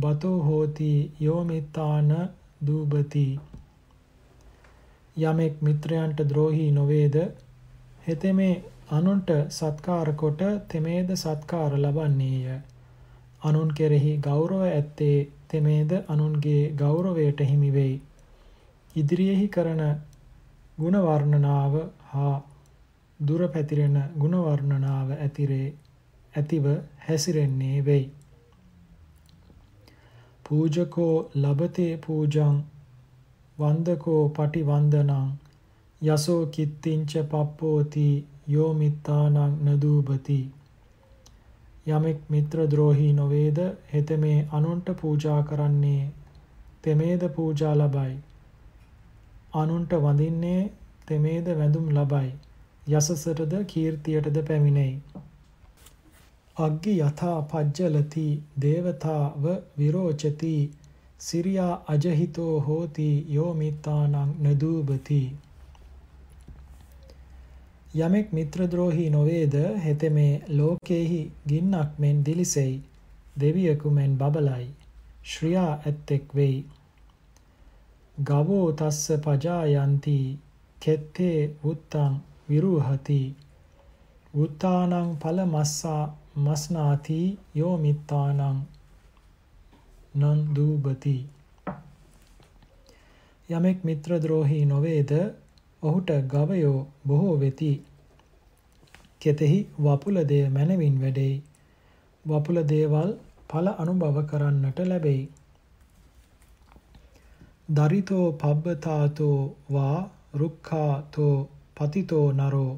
බතෝ 0.00 0.36
හෝති 0.42 0.90
යෝමිත්තාන 1.20 2.12
දූබති 2.66 3.26
යමෙක් 5.16 5.62
මිත්‍රයන්ට 5.62 6.28
ද්‍රෝහී 6.28 6.70
නොවේද 6.72 7.16
හෙතෙමේ 8.08 8.54
අනුන්ට 8.90 9.30
සත්කාර 9.50 10.12
කොට 10.14 10.42
තෙමේද 10.68 11.08
සත්කාර 11.16 11.72
ලබන්නේය. 11.74 12.60
අනුන් 13.42 13.70
කෙරෙහි 13.74 14.18
ගෞරව 14.18 14.60
ඇත්තේ 14.62 15.28
තෙමේද 15.48 15.92
අනුන්ගේ 16.08 16.72
ගෞරවයට 16.74 17.40
හිමි 17.42 17.72
වෙයි. 17.72 18.02
ඉදිරියෙහි 18.96 19.48
කරන 19.48 19.82
ගුණ 20.78 20.96
වර්ණනාව 20.98 21.74
හා 22.14 22.34
දුර 23.20 23.42
පැතිරෙන 23.48 23.96
ගුණ 24.18 24.36
වර්ණනාව 24.40 25.08
ඇතිරේ 25.16 25.66
ඇතිව 26.34 26.66
හැසිරෙන්නේ 27.06 27.78
වෙයි. 27.84 28.04
පූජකෝ 30.44 31.14
ලබතේ 31.36 31.92
පූජං 31.98 32.56
වන්දකෝ 33.58 34.22
පටිවන්දනං 34.30 35.32
යසෝ 36.02 36.42
කිත්තිංච 36.48 37.12
පප්පෝති 37.30 38.08
යෝ 38.48 38.70
මිත්තානං 38.74 39.38
නදූපති 39.66 40.38
යමෙක් 41.88 42.18
මිත්‍ර 42.28 42.58
ද්‍රෝහී 42.66 43.12
නොවේද 43.12 43.58
හෙතෙමේ 43.92 44.38
අනුන්ට 44.52 44.86
පූජා 45.00 45.40
කරන්නේ 45.42 46.02
තෙමේද 46.82 47.22
පූජා 47.30 47.74
ලබයි 47.74 48.14
අනුන්ට 49.54 49.92
වඳින්නේ 49.98 50.62
තෙමේද 51.06 51.50
වැඳුම් 51.58 51.86
ලබයි. 51.96 52.30
යසසටද 52.90 53.54
කීර්තියටද 53.66 54.38
පැමිණෙයි. 54.48 54.94
අග්ගි 56.56 56.94
යථා 57.00 57.38
පජ්ජලති 57.50 58.26
දේවතාව 58.60 59.48
විරෝචති. 59.78 60.54
සිරියා 61.20 61.74
අජහිතෝ 61.88 62.54
හෝති 62.60 63.08
යෝ 63.30 63.50
මිත්තානං 63.54 64.16
නදූපති 64.44 65.20
යමෙක් 67.96 68.32
මිත්‍රද්‍රෝහී 68.32 69.10
නොවේද 69.10 69.52
හෙතෙමේ 69.78 70.42
ලෝකේහි 70.50 71.20
ගින්නක් 71.48 71.98
මෙන් 71.98 72.24
දිලිසෙයි. 72.26 72.72
දෙවියෙකු 73.40 73.90
මෙන් 73.90 74.16
බබලයි. 74.18 74.66
ශ්‍රියා 75.24 75.70
ඇත්තෙක් 75.82 76.34
වෙයි. 76.34 76.56
ගවෝ 78.22 78.66
තස්ස 78.72 79.20
පජායන්ති 79.24 80.16
කෙත්තේ 80.84 81.38
උත්තං 81.64 82.14
විරුහති 82.48 83.20
උත්තානං 84.34 84.94
ඵලමස්සා 85.20 86.02
මස්නාති 86.40 87.20
යෝ 87.54 87.76
මිත්තානං 87.78 88.42
නන්දුබති 90.18 91.16
යමෙක් 93.48 93.78
මිත්‍රද්‍රෝහී 93.84 94.64
නොවේද 94.66 95.10
ඔහුට 95.82 96.10
ගවයෝ 96.30 96.76
බොහෝ 97.06 97.34
වෙති. 97.40 97.72
කෙතෙහි 99.20 99.58
වපුල 99.78 100.16
දෙය 100.24 100.44
මනවින් 100.48 100.96
වැඩෙයි. 101.00 101.34
වපුල 102.24 102.58
දේවල් 102.64 103.10
ඵල 103.50 103.66
අනුභව 103.74 104.18
කරන්නට 104.26 104.78
ලැබෙයි. 104.82 105.22
දරිතෝ 107.70 108.26
පබ්බතාතෝ 108.34 109.38
වා 109.72 109.98
රුක්ඛාතෝ 110.34 111.36
පතිතෝ 111.76 112.28
නරෝ 112.32 112.72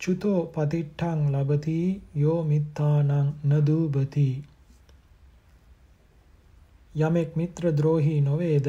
චුතෝ 0.00 0.40
පතිට්ඨං 0.54 1.20
ලබති 1.32 1.78
යෝ 2.14 2.40
මිත්තානං 2.44 3.10
නදූබති 3.48 4.28
යමෙක් 6.94 7.30
මිත්‍ර 7.36 7.64
ද්‍රෝහී 7.72 8.20
නොවේද? 8.20 8.68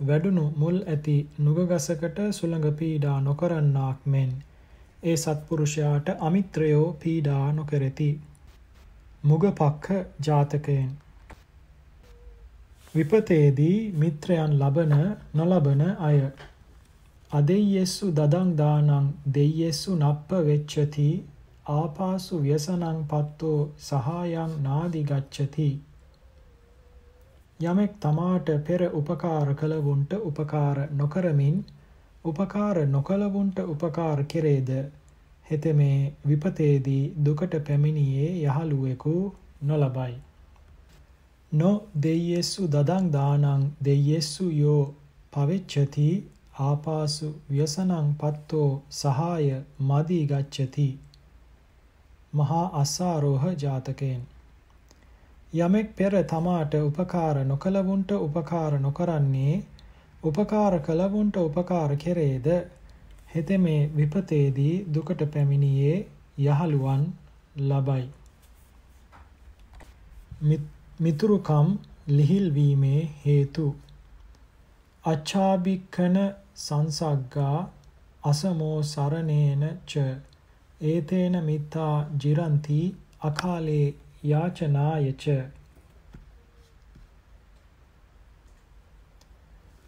වැඩුණු 0.00 0.44
මුල් 0.56 0.76
ඇති 0.84 1.14
නුගගසකට 1.38 2.18
සුළඟ 2.32 2.66
පීඩා 2.72 3.16
නොකරන්නාක් 3.20 4.04
මෙන්. 4.06 4.30
ඒ 5.02 5.16
සත්පුරුෂයාට 5.16 6.08
අමිත්‍රයෝ 6.20 6.86
පීඩා 7.02 7.46
නොකරති. 7.52 8.08
මුගපක්ඛ 9.24 9.90
ජාතකයෙන්. 10.26 10.90
විපතේදී 12.94 13.78
මිත්‍රයන් 13.92 14.52
ලබන 14.58 14.94
නොලබන 15.34 15.82
අය. 16.00 16.18
අදෙය්‍යස්සු 17.34 18.06
දදං 18.12 18.50
දානං 18.56 19.06
දෙය්‍යස්සු 19.28 19.92
නප්ප 19.96 20.40
වෙච්චති 20.46 21.06
ආපාසු 21.68 22.36
ව්‍යසනං 22.38 22.98
පත්තෝ 23.10 23.58
සහායං 23.78 24.52
නාදි 24.62 25.00
ගච්ඡති. 25.02 25.68
යමෙක් 27.60 27.94
තමාට 28.00 28.52
පෙර 28.66 28.82
උපකාර 28.92 29.48
කළවුන්ට 29.54 30.12
උපකාර 30.20 30.78
නොකරමින් 30.92 31.56
උපකාර 32.24 32.76
නොකළවුන්ට 32.88 33.58
උපකාර 33.64 34.24
කෙරේද? 34.24 34.70
හෙතෙමේ 35.46 36.12
විපතේදී 36.28 37.12
දුකට 37.24 37.54
පැමිණියේ 37.66 38.30
යහළුවෙකු 38.44 39.16
නොලබයි. 39.62 40.14
නො 41.52 41.72
දෙය්‍යස්සු 42.02 42.68
දදං 42.68 43.10
දානං 43.12 43.66
දෙය්‍යස්සු 43.84 44.46
යෝ 44.52 44.94
පවෙච්චති 45.32 46.08
ආපාසු 46.54 47.28
ව්‍යසනං 47.50 48.10
පත්තෝ 48.14 48.82
සහාය 48.90 49.46
මදී 49.80 50.26
ගච්ඡති. 50.26 50.86
මහා 52.34 52.66
අස්සාරෝහ 52.72 53.44
ජාතකයෙන්. 53.62 54.20
යමෙක් 55.56 55.88
පෙර 55.96 56.14
තමාට 56.24 56.74
උපකාර 56.80 57.40
නොකලවුන්ට 57.44 58.10
උපකාර 58.18 58.78
නොකරන්නේ 58.80 59.56
උපකාර 60.22 60.78
කලවුන්ට 60.80 61.36
උපකාර 61.38 61.96
කෙරේද? 61.96 62.46
හෙතෙමේ 63.34 63.90
විපතේදී 63.96 64.84
දුකට 64.94 65.26
පැමිණියේ 65.32 65.96
යහළුවන් 66.38 67.02
ලබයි. 67.56 68.08
මිතුරුකම් 71.00 71.68
ලිහිල් 72.08 72.54
වීමේ 72.54 73.02
හේතු. 73.26 73.66
අච්ඡාබික්කන 75.04 76.16
සංසග්ගා 76.56 77.58
අසමෝ 78.24 78.78
සරණේන 78.84 79.62
ච 79.86 80.04
ඒතේන 80.84 81.36
මිත්තා 81.44 81.94
ජිරಂತಿ 82.18 82.78
අකාලේ 83.22 83.86
යාචනායච 84.24 85.24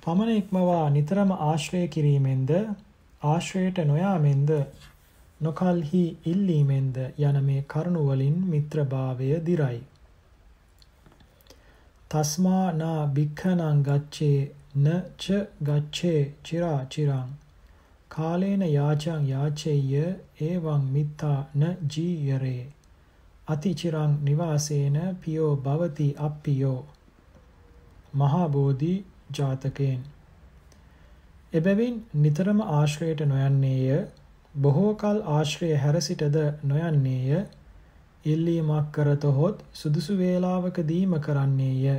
පමණ 0.03 0.33
ඉක්මවා 0.33 0.83
නිතරම 0.91 1.31
ආශ්‍රය 1.37 1.85
කිරීමෙන්ද 1.89 2.51
ආශ්‍රයට 3.27 3.79
නොයාමෙන්ද 3.87 4.51
නොකල්හි 5.41 6.05
ඉල්ලීමෙන්ද 6.25 6.99
යන 7.21 7.39
මේ 7.45 7.65
කරුණ 7.69 7.97
වලින් 8.03 8.37
මිත්‍රභාවය 8.49 9.31
දිරයි. 9.43 9.81
තස්මා 12.11 12.67
නා 12.75 13.01
භික්ඛනං 13.09 13.83
ගච්ඡේ 13.83 14.39
න 14.77 14.87
ච 15.19 15.43
ගච්ඡේ 15.63 16.23
චිරා 16.45 16.81
චිරං 16.89 17.29
කාලේන 18.11 18.63
යාචං 18.69 19.23
යාචෙය්‍ය 19.27 20.03
එවං 20.47 20.83
මිත්තා 20.91 21.39
න 21.55 21.63
ජීයරේ 21.89 22.65
අතිචිරං 23.49 24.19
නිවාසේන 24.25 24.99
පියෝ 25.21 25.53
භවති 25.63 26.09
අප්පියෝ 26.21 26.81
මහා 28.15 28.49
බෝධි 28.49 28.93
ජාතකයෙන් 29.33 30.03
එබැවින් 31.53 31.97
නිතරම 32.17 32.61
ආශ්‍රයයට 32.71 33.23
නොයන්නේය 33.27 34.01
බොහෝ 34.55 34.93
කල 34.95 35.21
ආශ්‍රය 35.31 35.71
හැර 35.77 35.97
සිටද 36.03 36.37
නොයන්නේය 36.65 37.41
ඉල්ලීමක් 38.27 38.93
කරතොත් 38.93 39.65
සුදුසු 39.75 40.19
වේලාවක 40.19 40.83
දීම 40.85 41.17
කරන්නේය 41.21 41.97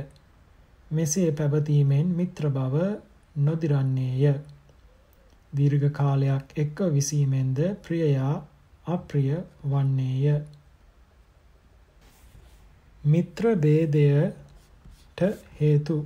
මෙසේ 0.90 1.30
පැවතීමෙන් 1.32 2.06
මිත්‍ර 2.14 2.48
බව 2.50 2.74
නොදිරන්නේය. 3.38 4.34
දීර්ඝ 5.52 5.88
කාලයක් 5.92 6.46
එක්ව 6.56 6.92
විසීමෙන්ද 6.92 7.58
ප්‍රියයා 7.82 8.34
අප්‍රිය 8.86 9.34
වන්නේය. 9.64 10.38
මිත්‍ර 13.04 13.44
ભેදයට 13.56 15.20
හේතු 15.58 15.98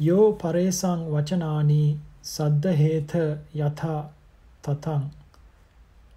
යෝ 0.00 0.26
පරේසං 0.34 1.00
වචනානි 1.08 1.82
සද්ද 2.24 2.74
හේත 2.74 3.12
යථා 3.58 4.00
තතං 4.64 5.08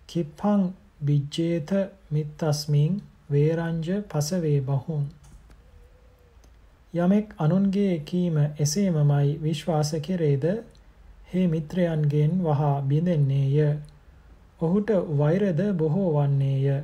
කිප්පං 0.10 0.68
විජ්ජේත 1.06 1.72
මිත්තස්මින් 2.10 3.02
වේරංජ 3.32 3.90
පසවේ 4.10 4.60
බහුං 4.64 5.04
යමෙක් 6.94 7.28
අනුන්ගේ 7.38 7.94
කීම 8.02 8.38
එසේමමයි 8.60 9.30
විශ්වාස 9.40 9.92
කෙරේද 10.02 10.46
හේ 11.28 11.48
මිත්‍රයන්ගෙන් 11.48 12.34
වහා 12.44 12.82
බිඳෙන්නේය. 12.84 13.58
ඔහුට 14.62 14.90
වෛරද 15.18 15.62
බොහෝ 15.74 16.10
වන්නේය. 16.16 16.84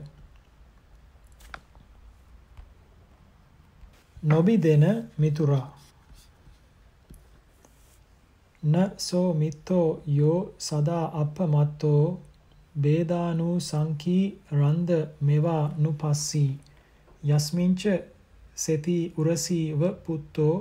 නොබිදෙන 4.24 4.86
මිතුරා 5.18 5.68
න 8.64 8.76
සෝ 8.98 9.34
මිත්තෝ 9.34 9.88
යෝ 10.10 10.40
සදා 10.60 11.06
අපමත්තෝ 11.16 12.04
බේදානු 12.76 13.50
සංකී 13.60 14.26
රන්ද 14.54 14.90
මෙවා 15.22 15.64
නුපස්සී 15.78 16.52
යස්මින්ච 17.30 17.84
සෙති 18.58 18.98
උරසීව 19.18 19.82
පුත්තෝ 20.06 20.56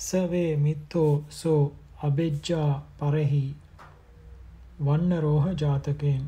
සවේ 0.00 0.50
මිත්තෝ 0.56 1.12
සෝ 1.32 1.62
අබෙජ්ජා 2.02 2.72
පරෙහි 2.98 3.46
වන්නරෝහ 4.84 5.46
ජාතකයෙන් 5.54 6.24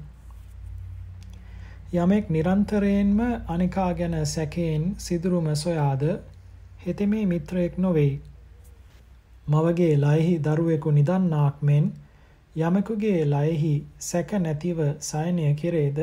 යමෙක් 1.95 2.29
නිරන්තරයෙන්ම 2.31 3.19
අනිකා 3.49 3.91
ගැන 3.95 4.15
සැකයෙන් 4.27 4.85
සිදුරුම 4.99 5.49
සොයාද 5.57 6.05
හෙතෙමේ 6.85 7.25
මිත්‍රයෙක් 7.27 7.75
නොවේ. 7.79 8.21
මවගේ 9.47 9.95
ලයෙහි 9.97 10.38
දරුවෙකු 10.38 10.91
නිදන්නාක් 10.91 11.57
මෙන් 11.62 11.85
යමෙකුගේ 12.57 13.21
ලයෙහි 13.27 13.75
සැක 14.01 14.33
නැතිව 14.38 14.79
සයනය 15.01 15.55
කෙරේද 15.55 15.99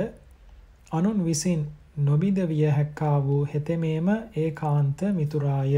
අනුන් 0.91 1.25
විසින් 1.25 1.62
නොබිද 1.99 2.38
විය 2.49 2.63
හැක්කා 2.69 3.17
වූ 3.25 3.41
හෙතෙමේම 3.53 4.09
ඒකාන්ත 4.38 5.01
මිතුරාය. 5.13 5.73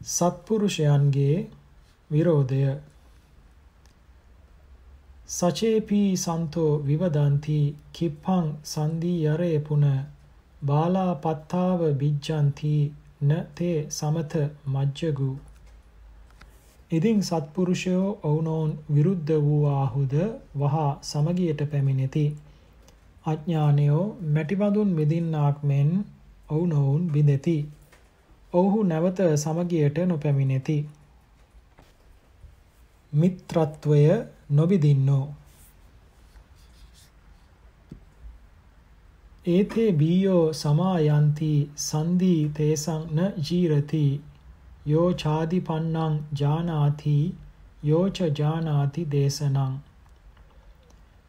සත්පුරුෂයන්ගේ 0.00 1.36
විරෝධය. 2.10 2.64
සචේපී 5.28 6.10
සන්තෝ 6.16 6.72
විවදන්ති 6.86 7.58
කිප්පං 7.92 8.46
සන්දී 8.64 9.18
යරේ 9.26 9.58
පුන 9.58 9.84
බාලා 10.66 11.12
පත්තාව 11.22 11.80
බිජ්ජන්ති 12.00 12.76
න 13.22 13.30
තේ 13.54 13.78
සමත 13.90 14.32
මජ්ජගු. 14.66 15.30
ඉදින් 16.90 17.20
සත්පුරුෂයෝ 17.22 18.08
ඔවුනොවුන් 18.22 18.72
විරුද්ධ 18.94 19.32
වූ 19.40 19.62
ආහුද 19.74 20.14
වහා 20.58 20.90
සමගියට 21.02 21.60
පැමිණෙති. 21.70 22.26
අඥානයෝ 23.24 24.04
මැටිවඳුන් 24.30 24.90
විදින්නාක් 24.96 25.62
මෙන් 25.62 25.90
ඔවුනොවුන් 26.48 27.04
බිඳෙති. 27.08 27.56
ඔවුහු 28.52 28.82
නැවත 28.84 29.22
සමගියට 29.36 29.98
නොපැමිණෙති. 30.06 30.76
මිත්‍රත්වය 33.12 34.02
නොබිදින්නෝ. 34.50 35.24
ඒතේ 39.46 39.90
බීයෝ 39.94 40.44
සමායන්ති 40.54 41.54
සන්දී 41.78 42.42
තේසං 42.50 43.02
න 43.16 43.18
ජීරති 43.46 44.04
යෝ 44.86 45.08
ඡාදිපන්නං 45.14 46.14
ජානාති 46.40 47.16
යෝච 47.84 48.18
ජානාති 48.38 49.02
දේශනං 49.10 49.74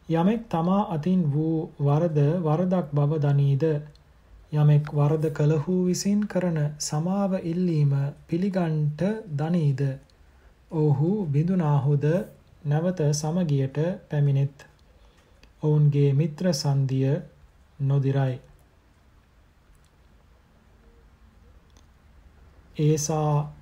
යමෙක් 0.08 0.42
තමා 0.48 0.88
අතින් 0.90 1.22
වූ 1.26 1.70
වරද 1.80 2.18
වරදක් 2.40 2.88
බව 2.92 3.18
දනීද 3.20 3.64
යමෙක් 4.52 4.92
වරද 4.92 5.24
කළහු 5.32 5.76
විසින් 5.84 6.20
කරන 6.26 6.58
සමාව 6.80 7.32
ඉල්ලීම 7.42 7.92
පිළිගන්ට 8.26 9.00
දනීද 9.32 9.82
ඔහු 10.76 11.10
බිඳුනාහුද 11.26 12.04
නැවත 12.64 13.00
සමගියට 13.12 13.78
පැමිණෙත්. 14.08 14.56
ඔවුන්ගේ 15.62 16.12
මිත්‍ර 16.12 16.46
සන්ධිය 16.52 17.22
නොදිරයි. 17.78 18.34
ඒසා 22.76 23.52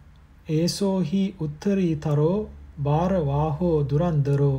ඒසෝහි 0.51 1.25
උත්තරීතරෝ 1.41 2.49
බාරවාහෝ 2.83 3.77
දුරන්දරෝ 3.85 4.59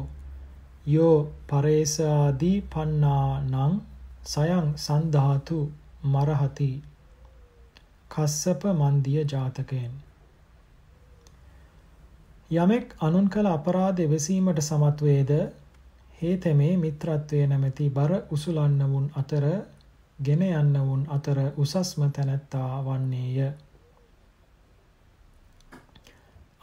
යෝ 0.85 1.17
පරේසාදී 1.47 2.57
පන්නානං 2.69 3.75
සයං 4.25 4.67
සන්ධාතු 4.77 5.59
මරහති. 6.05 6.71
කස්සප 8.09 8.61
මන්දිය 8.73 9.23
ජාතකයෙන්. 9.25 9.93
යමෙක් 12.53 12.95
අනුන් 12.99 13.29
කළ 13.29 13.47
අපරාධ 13.47 13.99
එවසීමට 13.99 14.61
සමත් 14.61 15.01
වේද? 15.01 15.31
හේතෙමේ 16.21 16.73
මිත්‍රත්වයේ 16.77 17.47
නැමැති 17.47 17.89
බර 17.89 18.11
උසුලන්නවුන් 18.31 19.07
අතර 19.15 19.45
ගෙන 20.19 20.41
යන්නවුන් 20.43 21.01
අතර 21.09 21.39
උසස්ම 21.57 22.01
තැනැත්තා 22.09 22.83
වන්නේය. 22.83 23.51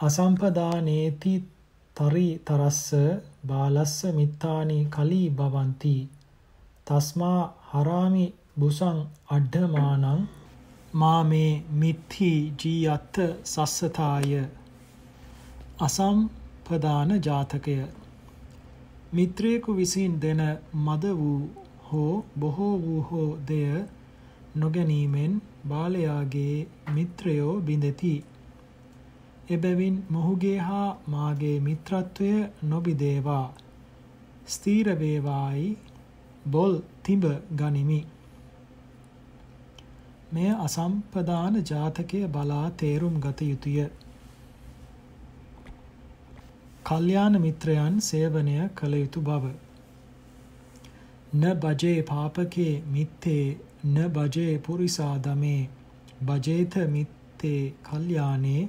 අසම්පදානේති 0.01 1.35
තරි 1.97 2.29
තරස්ස 2.47 2.85
බාලස්ස 3.47 3.97
මිත්තානි 4.13 4.79
කලී 4.91 5.27
බවಂತಿ 5.33 5.97
තස්මා 6.87 7.41
හරාමි 7.71 8.25
බුසං 8.59 8.99
අඩ්ඩමානං 9.31 10.23
මාමේ 10.95 11.53
මිත්ථි 11.75 12.31
ජීයත්ත 12.57 13.17
සස්සතාය 13.45 14.33
අසම්පදාන 15.79 17.11
ජාතකය. 17.21 17.77
මිත්‍රයෙකු 19.13 19.71
විසින් 19.75 20.13
දෙන 20.21 20.43
මද 20.77 21.05
වූ 21.15 21.41
හෝ 21.89 22.25
බොහෝ 22.39 22.75
වූ 22.79 23.01
හෝ 23.03 23.31
දෙය 23.49 23.85
නොගැනීමෙන් 24.57 25.33
බාලයාගේ 25.69 26.57
මිත්‍රයෝ 26.91 27.55
බිඳෙති. 27.61 28.15
එබැවින් 29.49 29.97
මොහුගේ 30.09 30.59
හා 30.61 30.99
මාගේ 31.07 31.61
මිත්‍රත්වය 31.61 32.33
නොබිදේවා 32.65 33.55
ස්ථීර 34.49 34.89
වේවායි 34.99 35.69
බොල් 36.47 36.75
තිඹ 37.03 37.25
ගනිමි 37.57 38.01
මෙය 40.33 40.51
අසම්පදාන 40.59 41.57
ජාතකය 41.63 42.21
බලා 42.29 42.71
තේරුම් 42.73 43.17
ගත 43.21 43.41
යුතුය. 43.43 43.85
කල්යාණ 46.85 47.41
මිත්‍රයන් 47.41 48.01
සේවනය 48.01 48.57
කළ 48.75 48.95
යුතු 48.95 49.21
බව. 49.21 49.45
න 51.33 51.43
බජේ 51.57 51.99
පාපකේ 52.03 52.83
මිත්තේ 52.89 53.59
න 53.85 53.97
බජේ 54.11 54.55
පුරිසා 54.59 55.15
දමේ 55.19 55.69
බජේත 56.23 56.75
මිත්තේ 56.89 57.63
කල්යාණේ 57.83 58.63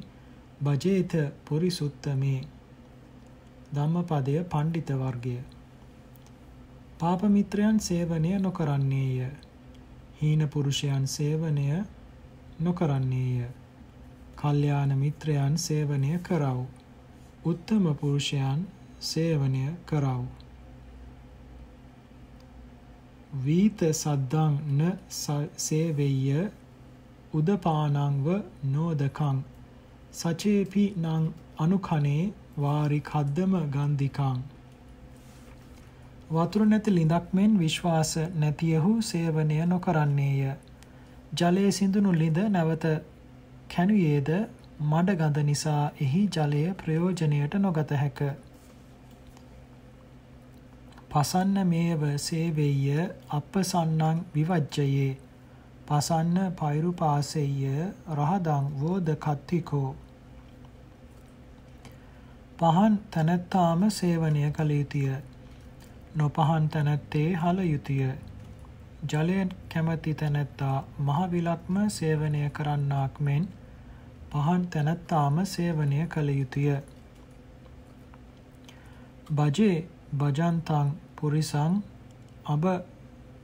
බජේත 0.64 1.14
පුරිසුත්තමේ 1.46 2.42
ධම්මපදය 3.74 4.38
පණ්ඩිත 4.48 4.94
වර්ගය 4.98 5.38
පාප 7.00 7.22
මිත්‍රයන් 7.30 7.80
සේවනය 7.82 8.32
නොකරන්නේය 8.40 9.34
හීන 10.18 10.48
පුරුෂයන් 10.48 11.06
සේවනය 11.08 11.68
නොකරන්නේය. 12.60 13.48
කල්යාණ 14.36 14.92
මිත්‍රයන් 14.96 15.58
සේවනය 15.58 16.20
කරව. 16.20 16.66
උත්තම 17.46 17.86
පුරුෂයන් 17.96 18.66
සේවනය 19.02 19.66
කරව. 19.86 20.24
වීත 23.36 23.80
සද්දං 23.92 24.54
න 24.72 24.82
සේවෙය්‍ය 25.58 26.50
උදපානංව 27.34 28.28
නෝදකං 28.66 29.44
සචේපි 30.14 30.84
නං 30.98 31.24
අනුකනේ 31.58 32.24
වාරි 32.58 33.00
කද්දම 33.04 33.54
ගන්ධිකං 33.72 34.42
වතුර 36.32 36.64
නැති 36.66 36.92
ලිඳක් 36.92 37.26
මෙන් 37.32 37.52
විශ්වාස 37.58 38.12
නැතියහු 38.36 38.92
සේවනය 39.04 39.58
නොකරන්නේය. 39.66 40.54
ජලයේ 41.34 41.72
සිඳුණු 41.72 42.12
ලිඳ 42.14 42.40
නැවත 42.50 42.86
කැණුයේද 43.68 44.30
මඩ 44.82 45.18
ගඳ 45.20 45.44
නිසා 45.44 45.84
එහි 46.00 46.22
ජලය 46.30 46.64
ප්‍රයෝජනයට 46.76 47.54
නොගත 47.58 47.92
හැක. 47.96 48.20
පසන්න 51.10 51.58
මේව 51.68 52.02
සේවෙය්‍ය 52.20 52.98
අපසන්නං 53.32 54.26
විවජ්ජයේ 54.34 55.12
පසන්න 55.88 56.40
පෛරුපාසෙය්‍ය 56.54 57.76
රහදං 58.14 58.66
වෝද 58.80 59.14
කත්තිකෝ 59.18 59.90
පහන් 62.60 62.98
තැනැත්තාම 63.12 63.88
සේවනය 63.92 64.44
කළ 64.52 64.72
යුතුය 64.72 65.08
නොපහන් 66.16 66.70
තැනැත්තේ 66.70 67.34
හල 67.34 67.60
යුතුය. 67.62 68.12
ජලය 69.10 69.38
කැමැති 69.70 70.14
තැනැත්තා 70.14 70.76
මහ 71.00 71.20
විලක්ම 71.32 71.76
සේවනය 71.90 72.42
කරන්නාක් 72.50 73.20
මෙන් 73.20 73.48
පහන් 74.32 74.68
තැනැත්තාම 74.68 75.40
සේවනය 75.46 76.00
කළ 76.08 76.30
යුතුය. 76.32 76.76
බජේ 79.32 79.78
බජන්තං 80.16 80.90
පුරිසං 81.18 81.74
අබ 82.48 82.64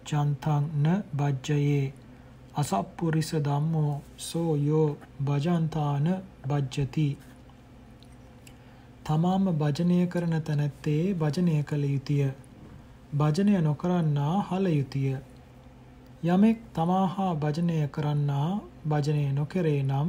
ජන්තං 0.06 0.64
න 0.78 0.88
බජ්ජයේ 1.14 1.86
අසප්පුරිස 2.56 3.32
ධම්මෝ 3.44 3.94
සෝ 4.20 4.52
යෝ 4.58 4.90
භජන්තාන 5.22 6.08
භජ්ජති 6.48 7.08
තමාම 9.06 9.46
භජනය 9.58 9.98
කරන 10.08 10.36
තැනැත්තේ 10.42 11.02
භජනය 11.16 11.64
කළ 11.64 11.84
යුතුය 11.86 12.24
භජනය 13.12 13.54
නොකරන්නා 13.60 14.34
හල 14.42 14.66
යුතුය. 14.70 15.18
යමෙක් 16.26 16.58
තමා 16.74 17.06
හා 17.08 17.34
භජනය 17.36 17.78
කරන්නා 17.88 18.50
භජනය 18.88 19.24
නොකරේ 19.34 19.82
නම් 19.84 20.08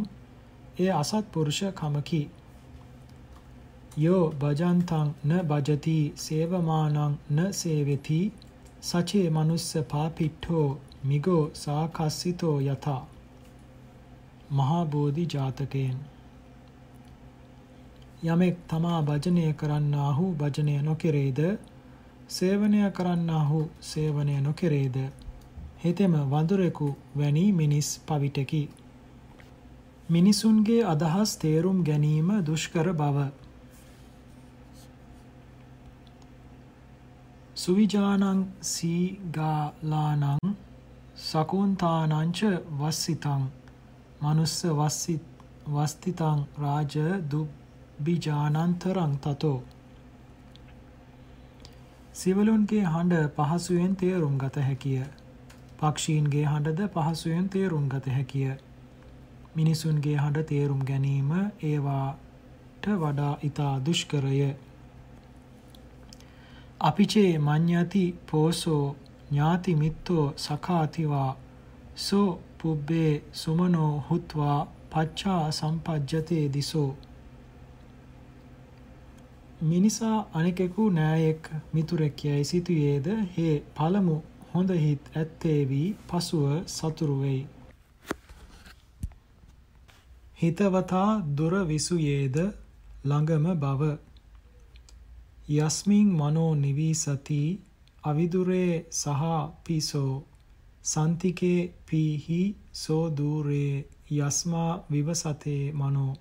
එය 0.78 0.90
අසත්පුරුෂ 0.92 1.60
කමකි. 1.74 2.22
යෝ 3.98 4.24
භජන්තං 4.38 5.08
න 5.24 5.32
භජති 5.44 5.98
සේවමානං 6.16 6.98
න 7.30 7.38
සේවෙති 7.52 8.20
සචේ 8.82 9.26
මනුස්ස 9.30 9.68
පාපිට්ඨෝ 9.90 10.68
මිගෝ 11.04 11.44
සාකස්සිතෝ 11.54 12.56
යතා 12.62 13.02
මහා 14.52 14.84
බෝධි 14.86 15.24
ජාතකයෙන් 15.26 15.98
යමෙක් 18.24 18.56
තමා 18.68 19.00
භජනය 19.04 19.46
කරන්නාහු 19.54 20.26
භජනය 20.34 20.76
නොකෙරේද 20.82 21.40
සේවනය 22.30 22.80
කරන්නාහු 22.90 23.60
සේවනය 23.82 24.40
නොකෙරේද 24.40 24.96
හෙතෙම 25.78 26.14
වඳුරෙකු 26.26 26.86
වැනි 27.14 27.44
මිනිස් 27.52 27.88
පවිටකි. 28.00 28.62
මිනිසුන්ගේ 30.08 30.82
අදහස් 30.84 31.30
තේරුම් 31.36 31.78
ගැනීම 31.82 32.28
දුෂ්කර 32.44 32.92
බව. 32.94 33.16
සුවිජානං 37.56 38.42
සීගාලානං 38.62 40.49
සකුන්තානංච 41.20 42.40
වස්සිතං 42.76 43.42
මනුස්ස 44.20 44.56
වස්තිතං 45.66 46.38
රාජ 46.58 46.94
දුබ්බිජානන්තරං 47.30 49.12
තතෝ 49.18 49.58
සිවලුන්ගේ 52.14 52.84
හඬ 52.84 53.28
පහසුවෙන් 53.30 53.92
තේරුම් 53.96 54.38
ගත 54.38 54.56
හැකිය. 54.60 55.02
පක්ෂීන්ගේ 55.78 56.46
හඬද 56.46 56.88
පහසුවෙන් 56.88 57.46
තේරුම් 57.48 57.86
ගත 57.88 58.06
හැකිය. 58.08 58.50
මිනිසුන්ගේ 59.54 60.16
හඬ 60.16 60.46
තේරුම් 60.46 60.82
ගැනීම 60.84 61.30
ඒවාට 61.62 62.88
වඩා 62.96 63.34
ඊතා 63.42 63.74
දුෂ්කරය. 63.80 64.56
අපිචේ 66.80 67.38
මඤ්ඤති 67.40 68.04
පෝසෝ 68.30 68.96
ඥාති 69.30 69.74
මිත්තෝ 69.74 70.24
සඛාතිවා 70.38 71.30
සෝ 71.98 72.28
පුබ්බේ 72.58 73.12
සුමනෝ 73.34 73.92
හුත්වා 74.08 74.58
පච්චා 74.90 75.44
සම්පජ්ජතේ 75.52 76.44
දිසෝ 76.52 76.90
මිනිසා 79.62 80.18
අනෙකෙකු 80.32 80.90
නෑයෙක් 80.90 81.48
මිතුරෙක් 81.72 82.24
යැයි 82.24 82.44
සිතුයේද 82.44 83.06
හේ 83.34 83.54
පළමු 83.74 84.16
හොඳ 84.52 84.70
හිත් 84.76 85.10
ඇත්තේ 85.14 85.58
වී 85.68 85.88
පසුව 86.08 86.44
සතුරු 86.68 87.16
වෙයි. 87.20 87.42
හිතවතා 90.38 91.10
දුර 91.36 91.54
විසුයේද 91.68 92.36
ළඟම 93.04 93.46
බව. 93.56 93.82
යස්මින් 95.56 96.08
මනෝ 96.14 96.52
නිවිසති 96.56 97.42
අවිදුරේ 98.04 98.86
සහ 98.92 99.22
පිසෝ 99.64 100.12
සන්තිකේ 100.84 101.60
පීහි 101.86 102.40
සෝ 102.74 103.04
දූරේ 103.12 103.84
යස්මා 104.10 104.72
විවසතේ 104.90 105.72
මනෝ. 105.74 106.14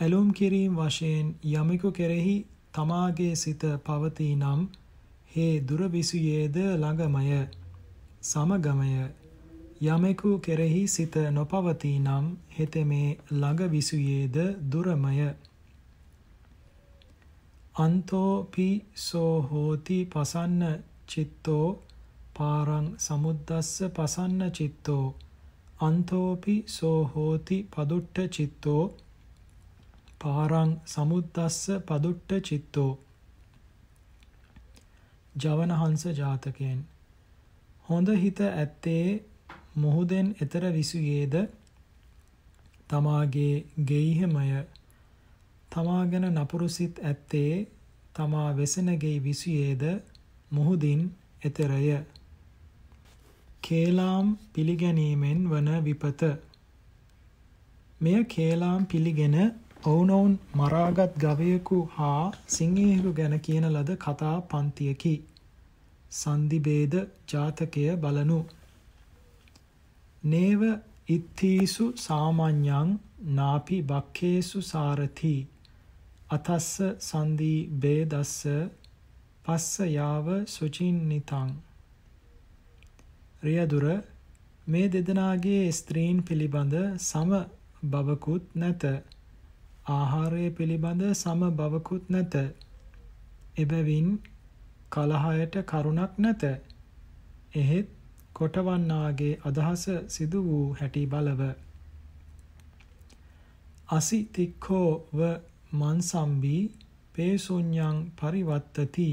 ඇලුම් 0.00 0.28
කිරීම 0.32 0.74
වශයෙන් 0.76 1.26
යමෙකු 1.46 1.90
කෙරෙහි 1.92 2.36
තමාගේ 2.72 3.34
සිත 3.36 3.62
පවතී 3.84 4.34
නම් 4.36 4.60
හේ 5.30 5.54
දුර 5.62 5.82
විසුයේද 5.88 6.56
ළඟමය 6.74 7.40
සමගමය. 8.22 8.92
යමෙකු 9.82 10.30
කෙරෙහි 10.40 10.82
සිත 10.88 11.14
නොපවතී 11.30 11.98
නම් 11.98 12.24
හෙතෙමේ 12.50 13.18
ළඟ 13.32 13.60
විසුයේද 13.68 14.36
දුරමය. 14.66 15.16
අන්තෝපි 17.78 18.68
සෝ 18.98 19.34
හෝති 19.42 19.96
පසන්න 20.04 20.62
චිත්තෝ 21.06 21.66
පාරං 22.34 22.86
සමුද්දස්ස 22.98 23.68
පසන්න 23.96 24.42
චිත්තෝ 24.52 25.04
අන්තෝපි 25.80 26.54
සෝ 26.68 26.98
හෝති 27.06 27.58
පදුට්ට 27.70 28.18
චිත්තෝ 28.30 28.82
පාරං 30.20 30.72
සමුද්දස්ස 30.86 31.58
පදුට්ට 31.86 32.30
චිත්තෝ 32.42 32.92
ජවනහංස 35.36 36.04
ජාතකයෙන් 36.16 36.80
හොඳ 37.88 38.08
හිත 38.16 38.40
ඇත්තේ 38.46 39.06
මුහුදෙන් 39.76 40.34
එතර 40.40 40.64
විසුයේද 40.72 41.34
තමාගේ 42.88 43.54
ගෙයිහමය 43.84 44.48
තමා 45.70 46.02
ගැන 46.06 46.26
නපුරු 46.34 46.68
සිත් 46.70 46.94
ඇත්තේ 47.02 47.52
තමා 48.14 48.48
වෙසෙන 48.56 48.88
ගෙයි 48.96 49.18
විසුයේද 49.20 49.82
මුහුදින් 50.50 51.00
එතරය 51.42 51.86
කේලාම් 53.62 54.26
පිළිගැනීමෙන් 54.52 55.40
වන 55.50 55.70
විපත 55.84 56.22
මෙය 58.00 58.20
කේලාම් 58.26 58.82
පිළිගෙන 58.86 59.36
ඔවුනොවුන් 59.84 60.34
මරාගත් 60.54 61.12
ගවයෙකු 61.16 61.78
හා 61.92 62.22
සිංහයකු 62.48 63.10
ගැන 63.12 63.34
කියන 63.40 63.66
ලද 63.66 63.90
කතා 63.96 64.36
පන්තියකි. 64.42 65.14
සන්දිබේද 66.12 66.94
ජාතකය 67.28 67.84
බලනු. 67.96 68.40
නේව 70.24 70.62
ඉත්තිසු 71.08 71.84
සාමඤ්ඤං 71.96 72.90
නාපි 73.32 73.78
බක්කේසු 73.82 74.62
සාරති 74.62 75.34
අතස්ස 76.30 76.72
සන්දී 77.00 77.60
බේදස්ස 77.82 78.32
පස්ස 79.44 79.68
යාව 79.88 80.26
සුචින්නිතං. 80.46 81.52
රියදුර 83.42 83.86
මේ 84.66 84.88
දෙදෙනාගේ 84.88 85.72
ස්ත්‍රීන් 85.72 86.18
පිළිබඳ 86.22 86.76
සම 87.00 87.32
බවකුත් 87.84 88.44
නැත. 88.54 88.84
ආහාරය 89.88 90.50
පිළිබඳ 90.50 91.02
සම 91.12 91.48
බවකුත් 91.52 92.10
නැත. 92.10 92.34
එබැවින් 93.56 94.08
කලහයට 94.90 95.54
කරුණක් 95.64 96.12
නැත. 96.18 96.42
එහෙත් 97.54 97.88
කොටවන්නාගේ 98.32 99.34
අදහස 99.44 99.84
සිදු 100.08 100.38
වූ 100.44 100.66
හැටි 100.74 101.06
බලව. 101.06 101.42
අසිතික්ඛෝ 103.88 104.90
ව 105.12 105.20
මන්සම්බි 105.72 106.56
පේසුඤ්ඤං 107.14 107.96
පරිවත්තති 108.16 109.10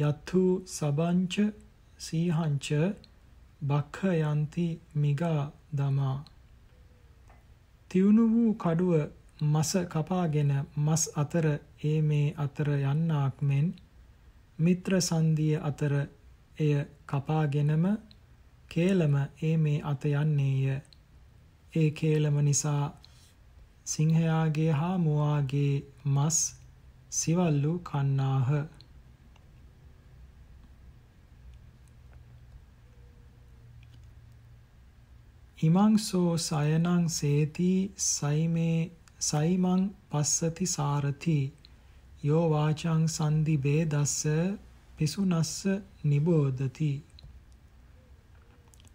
යත්තු 0.00 0.42
සබංච 0.66 1.34
සීහංච 1.98 2.66
බක්ඛයන්ති 3.62 4.66
මිගා 4.94 5.42
දමා 5.72 6.18
තියුණු 7.90 8.24
වූ 8.26 8.52
කඩුව 8.54 8.92
මස 9.44 9.72
කපාගෙන 9.88 10.52
මස් 10.76 11.02
අතර 11.16 11.46
ඒ 11.84 12.00
මේ 12.02 12.34
අතර 12.36 12.68
යන්නාක් 12.70 13.36
මෙන් 13.42 13.66
මිත්‍ර 14.58 14.92
සංදිය 15.00 15.56
අතර 15.60 15.92
එය 16.58 16.72
කපාගෙනම 17.06 17.84
කේලම 18.68 19.14
ඒ 19.42 19.56
මේ 19.56 19.82
අත 19.82 20.04
යන්නේය. 20.04 20.80
ඒ 21.72 21.90
කේලම 21.90 22.36
නිසා 22.40 22.84
සිංහයාගේ 23.88 24.72
හා 24.72 24.96
මුවාගේ 24.98 25.74
මස් 26.06 26.38
සිවල්ලු 27.12 27.72
කන්නාහ. 27.82 28.48
ඉමංසෝ 35.58 36.32
සයනං 36.38 37.08
සේති 37.10 37.70
සයිමේ 38.06 38.78
සයිමං 39.20 39.82
පස්සති 40.10 40.66
සාරති 40.68 41.38
යෝ 42.22 42.44
වාචං 42.50 43.02
සන්දි 43.08 43.56
බේදස්ස 43.58 44.20
පිසුනස්ස 44.98 45.54
නිබෝධති 46.04 46.92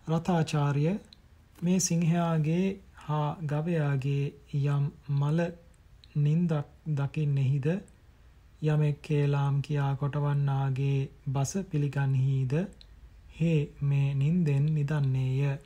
රතාචාර්ය 0.07 0.85
මේ 1.57 1.79
සිංහයාගේ 1.81 2.67
හා 3.07 3.29
ගවයාගේ 3.45 4.25
යම් 4.53 4.85
මල 5.09 5.39
නින්දක් 6.15 6.67
දකින්නෙහිද? 6.97 7.67
යමෙක් 8.61 8.97
කේලාම් 9.01 9.55
කියා 9.61 9.91
කොටවන්නාගේ 9.95 10.99
බස 11.27 11.51
පිළිගන්හිද? 11.71 12.53
හේ 13.39 13.59
මේ 13.81 14.09
නින්දෙන් 14.13 14.65
නිදන්නේය. 14.75 15.57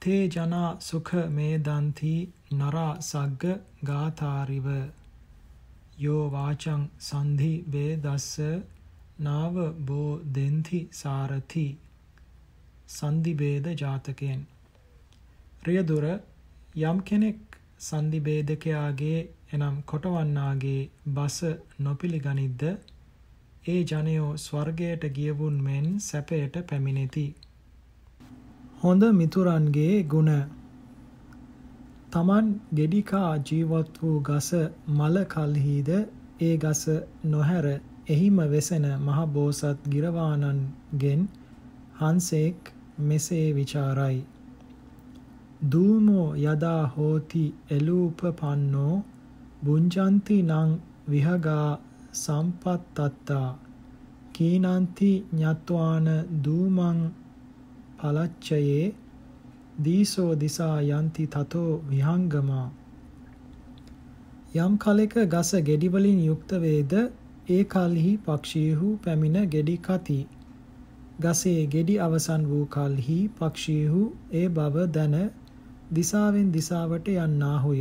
තේ 0.00 0.22
ජනා 0.28 0.70
සුඛ 0.80 1.12
මේදන්ති 1.30 2.12
නරා 2.52 2.92
සග්ග 3.00 3.44
ගාථාරිව. 3.84 4.68
යෝ 5.98 6.24
වාචං 6.30 6.82
සන්ධි 7.00 7.52
වේදස්ස 7.72 8.30
නාව 9.20 9.54
බෝ 9.84 10.10
දෙන්ති 10.34 10.80
සාරති. 10.92 11.66
සන්ධිභේද 12.88 13.66
ජාතකයෙන්. 13.76 14.40
රියදුර 15.62 16.04
යම් 16.82 16.98
කෙනෙක් 17.02 17.58
සන්ධිභේදකයාගේ 17.80 19.18
එනම් 19.50 19.76
කොටවන්නාගේ 19.84 20.80
බස 21.14 21.36
නොපිළිගනිද්ද 21.80 22.62
ඒ 23.64 23.80
ජනයෝ 23.84 24.30
ස්වර්ගයට 24.36 25.02
ගියවුන් 25.12 25.56
මෙන් 25.62 25.86
සැපයට 26.00 26.54
පැමිණෙති. 26.68 27.26
හොඳ 28.78 29.02
මිතුරන්ගේ 29.12 29.96
ගුණ. 30.04 30.32
තමන් 32.10 32.48
ගෙඩිකා 32.74 33.30
ජීවත් 33.42 34.00
වූ 34.00 34.16
ගස 34.22 34.48
මල 34.90 35.16
කල්හිද 35.26 35.90
ඒ 36.40 36.54
ගස 36.58 36.82
නොහැර 37.26 37.66
එහිම 38.08 38.38
වෙසෙන 38.48 38.86
මහ 38.98 39.18
බෝසත් 39.28 39.86
ගිරවාණන්ගෙන් 39.88 41.22
හංසෙක් 41.98 42.72
මෙසේ 42.98 43.46
ਵਿਚාරයි 43.52 44.18
දූමෝ 45.72 46.26
යදා 46.36 46.82
හෝති 46.96 47.44
එලූපපන්නෝ 47.70 48.96
බුංජන්ති 49.64 50.36
නං 50.42 50.74
විහගා 51.10 51.78
සම්පත්තත්තා. 52.14 53.58
කීනන්ති 54.32 55.10
ඤත්වාන 55.32 56.06
දූමං 56.44 57.00
පලච්චයේ 58.00 58.94
දීසෝ 59.84 60.30
දිසා 60.40 60.76
යන්ති 60.90 61.26
තතෝ 61.26 61.72
විහංගමා. 61.90 62.66
යම් 64.56 64.78
කලෙක 64.78 65.14
ගස 65.28 65.50
ගෙඩි 65.62 65.88
වලින් 65.88 66.20
යුක්ත 66.24 66.52
වේද? 66.60 66.92
ඒ 67.50 67.62
කල්හි 67.64 68.12
පක්ෂීහු 68.24 68.96
පැමිණ 69.04 69.44
ගෙඩි 69.46 69.76
කති 69.78 70.20
ගසේ 71.18 71.62
ගෙඩි 71.68 71.94
අවසන් 72.00 72.42
වූ 72.46 72.64
කල්හි 72.68 73.18
පක්ෂීහු 73.36 74.02
ඒ 74.32 74.48
බව 74.50 74.84
දැන 74.90 75.16
දිසාවෙන් 75.92 76.50
දිසාවට 76.52 77.08
යන්නාහුය. 77.14 77.80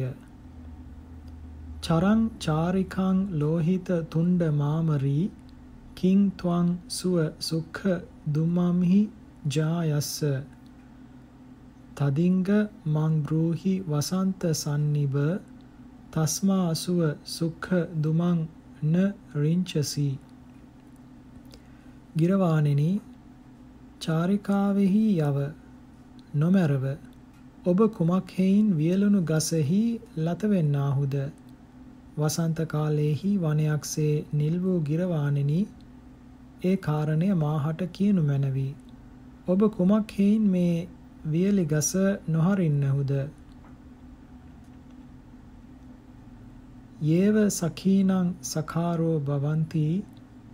චරං 1.82 2.22
චාරිකං 2.40 3.18
ලෝහිත 3.36 3.90
තුණ්ඩ 4.10 4.42
මාමරී 4.56 5.26
කිං 5.96 6.24
ත්වං 6.36 6.72
සුව 6.90 7.18
සුඛ 7.42 7.82
දුමම්හි 8.30 9.02
ජායස්ස. 9.50 10.16
තදිංග 11.96 12.48
මං 12.86 13.14
බ්‍රූහි 13.24 13.74
වසන්ත 13.86 14.54
සන්නිබ 14.56 15.16
තස්මා 16.12 16.66
අසුව 16.70 17.00
සුක්ඛ 17.28 17.70
දුමං 18.00 18.42
න 18.84 18.96
රිංචසි. 19.36 20.10
ගිරවාණෙනි 22.18 22.90
චාරිකාවෙහි 24.02 25.04
යව 25.22 25.38
නොමැරව 26.36 26.86
ඔබ 27.66 27.80
කුමක් 27.94 28.34
හේයින් 28.34 28.68
වියලුණු 28.76 29.22
ගසෙහි 29.26 29.84
ලතවෙන්නාහුද 30.20 31.16
වසන්ත 32.18 32.66
කාලයේහි 32.68 33.32
වනයක්සේ 33.40 34.14
නිල් 34.34 34.56
වූ 34.60 34.78
ගිරවාණෙනි 34.82 35.62
ඒ 36.64 36.76
කාරණය 36.80 37.28
මාහට 37.36 37.82
කියනු 37.92 38.22
මැනවි. 38.24 38.68
ඔබ 39.48 39.66
කුමක් 39.72 40.14
හේයින් 40.18 40.46
මේ 40.50 40.88
වියලි 41.28 41.66
ගස 41.66 41.92
නොහරින්නහුද? 42.28 43.12
යේව 47.04 47.38
සඛීනං 47.52 48.32
සඛාරෝ 48.44 49.18
භවಂತಿ 49.22 49.88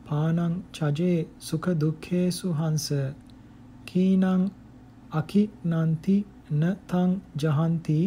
පානං 0.05 0.55
චජේ 0.73 1.19
සුඛ 1.41 1.69
දුක්ඛේසු 1.77 2.53
හංස। 2.53 2.87
කීනං 3.93 4.25
අකිනන්ති 5.11 6.17
න 6.51 6.61
තං 6.87 7.11
ජහන්ති 7.37 7.97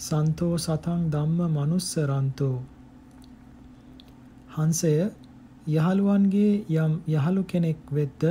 සන්තෝ 0.00 0.54
සතං 0.58 1.02
ධම්ම 1.12 1.40
මනුස්සරන්තෝ 1.56 2.56
හංසය 4.52 4.94
යහළුවන්ගේ 5.70 6.54
යම් 6.76 6.92
යහළු 7.08 7.42
කෙනෙක් 7.46 7.78
වෙද්ද 7.90 8.22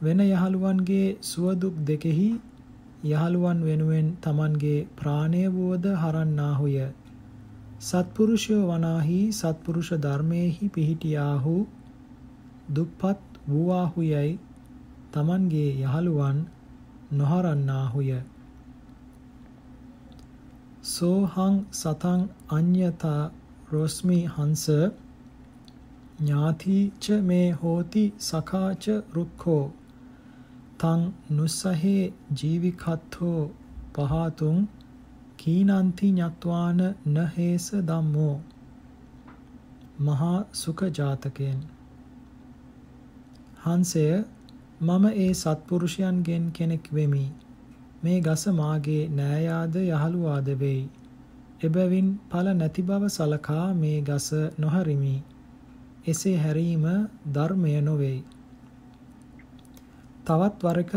වෙන 0.00 0.20
යහළුවන්ගේ 0.22 1.16
සුවදුක් 1.22 1.74
දෙකෙහි 1.82 2.28
යහළුවන් 3.06 3.58
වෙනුවෙන් 3.62 4.06
Tamanගේ 4.18 4.86
ප්‍රාණය 4.94 5.42
වුවද 5.50 5.86
හරන්නාහුය. 5.94 6.76
සත්පුරුෂයෝ 7.80 8.62
වනාහි 8.66 9.18
සත්පුරුෂ 9.32 9.90
ධර්මයේහි 9.98 10.68
පිහිටියාහු 10.70 11.56
දුප්පත් 12.70 13.20
වූවාහුයයි 13.48 14.38
Tamanගේ 15.14 15.70
යහළුවන් 15.80 16.38
නොහරන්නාහුය. 17.12 18.10
සෝහං 20.86 21.56
සතං 21.72 22.22
අඤ්‍යතා 22.50 23.22
රොස්මි 23.70 24.20
හංස 24.28 24.64
ඥාතිච 26.18 27.10
මේ 27.22 27.48
හෝති 27.58 28.04
සකාච 28.20 28.84
රුක්ඛෝ 29.14 29.62
තං 30.78 31.00
නුස්සහේ 31.32 32.02
ජීවිකත්ථෝ 32.34 33.42
පහතුං 33.94 34.58
කීනන්ති 35.38 36.08
ඤත්වාන 36.12 36.80
නහේස 37.08 37.66
ධම්මෝ 37.84 38.34
මහා 40.00 40.38
සුඛ 40.54 40.84
ජාතකයෙන්. 40.92 41.60
හංසය 43.64 44.06
මම 44.84 45.04
ඒ 45.16 45.30
සත්පුරුෂයන්ගෙන් 45.34 46.44
කෙනෙක් 46.52 46.84
වෙමි. 46.92 47.26
මේ 48.02 48.18
ගස 48.20 48.44
මාගේ 48.52 49.02
නෑයාද 49.12 49.74
යහළුවාද 49.82 50.48
වෙයි. 50.58 50.82
එබැවින් 51.62 52.08
ඵල 52.30 52.48
නැති 52.54 52.82
බව 52.82 53.02
සලකා 53.10 53.66
මේ 53.76 53.98
ගස 54.02 54.28
නොහරිමි. 54.58 55.16
එසේ 56.06 56.36
හැරීම 56.38 56.86
ධර්මය 57.34 57.74
නොවේයි 57.82 58.22
තවත් 60.24 60.62
වරක 60.62 60.92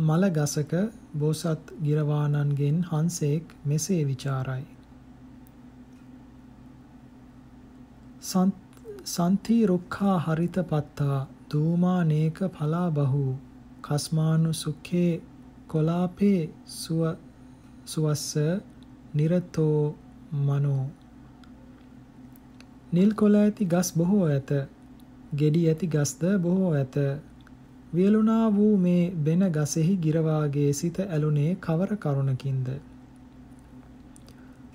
මල 0.00 0.24
ගසක 0.30 0.72
බෝසත් 1.14 1.70
ගිරවාණන්ගෙන් 1.82 2.76
හංසෙක් 2.84 3.54
මෙසේ 3.64 4.02
ਵਿਚාරයි. 4.04 4.66
සන්ති 9.06 9.56
රුක්ඛා 9.66 10.16
හරිත 10.18 10.56
පත්තා. 10.70 11.18
දූමානේක 11.50 12.38
පලා 12.52 12.88
බහු 12.92 13.24
කස්මානු 13.82 14.50
සුඛේ 14.54 15.12
කොලාපේ 15.68 16.40
සුව 16.72 17.02
සුවස්ස 17.86 18.26
නිරතෝ 19.14 19.80
මනෝ 20.40 20.84
නිල් 22.92 23.10
කොළ 23.14 23.36
ඇති 23.36 23.64
ගස් 23.66 23.88
බොහෝ 23.92 24.24
ඇත 24.26 24.50
ගෙඩි 25.34 25.62
ඇති 25.66 25.86
ගස්ද 25.86 26.22
බොහෝ 26.38 26.70
ඇත 26.74 26.96
වියලුණා 27.92 28.46
වූ 28.50 28.74
මේ 28.78 29.02
බෙන 29.20 29.42
ගසෙහි 29.50 29.94
ගිරවාගේ 29.98 30.70
සිත 30.72 30.98
ඇලුනේ 31.02 31.50
කවර 31.58 31.92
කරුණකින්ද? 31.96 32.68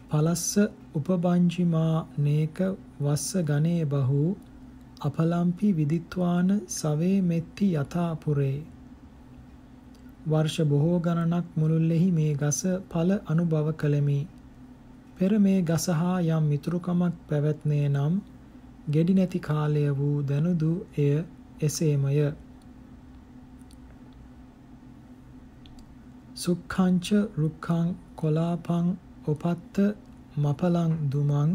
පලස්ස 0.09 0.47
උපබංජිමා 0.95 1.97
නේක 2.19 2.57
වස්ස 2.99 3.29
ගනේ 3.43 3.83
බහු 3.85 4.23
අපලම්පි 5.03 5.69
විදිත්වාන 5.73 6.49
සවේ 6.69 7.15
මෙත්ති 7.23 7.65
යථා 7.75 8.11
පුරේ 8.17 8.57
වර්ෂ 10.25 10.57
බොහෝ 10.65 10.99
ගණනක් 10.99 11.47
මුළුල්ලෙහි 11.55 12.05
මේ 12.11 12.33
ගස 12.35 12.59
ඵල 12.91 13.09
අනුභව 13.27 13.67
කළෙමි. 13.73 14.19
පෙර 15.15 15.31
මේ 15.39 15.59
ගස 15.63 15.87
හා 15.93 16.19
යම් 16.29 16.45
මිතුරුකමක් 16.45 17.17
පැවැත්නේ 17.29 17.87
නම් 17.89 18.15
ගෙඩි 18.89 19.13
නැති 19.13 19.39
කාලය 19.39 19.83
වූ 19.93 20.15
දනුදු 20.23 20.71
එය 20.97 21.11
එසේමය. 21.61 22.15
සුක්ඛංච 26.37 27.07
රුක්ඛං 27.37 27.93
කොලාපං 28.15 28.87
උපත්ත 29.27 29.75
මපලං 30.37 30.91
දුමං 31.11 31.51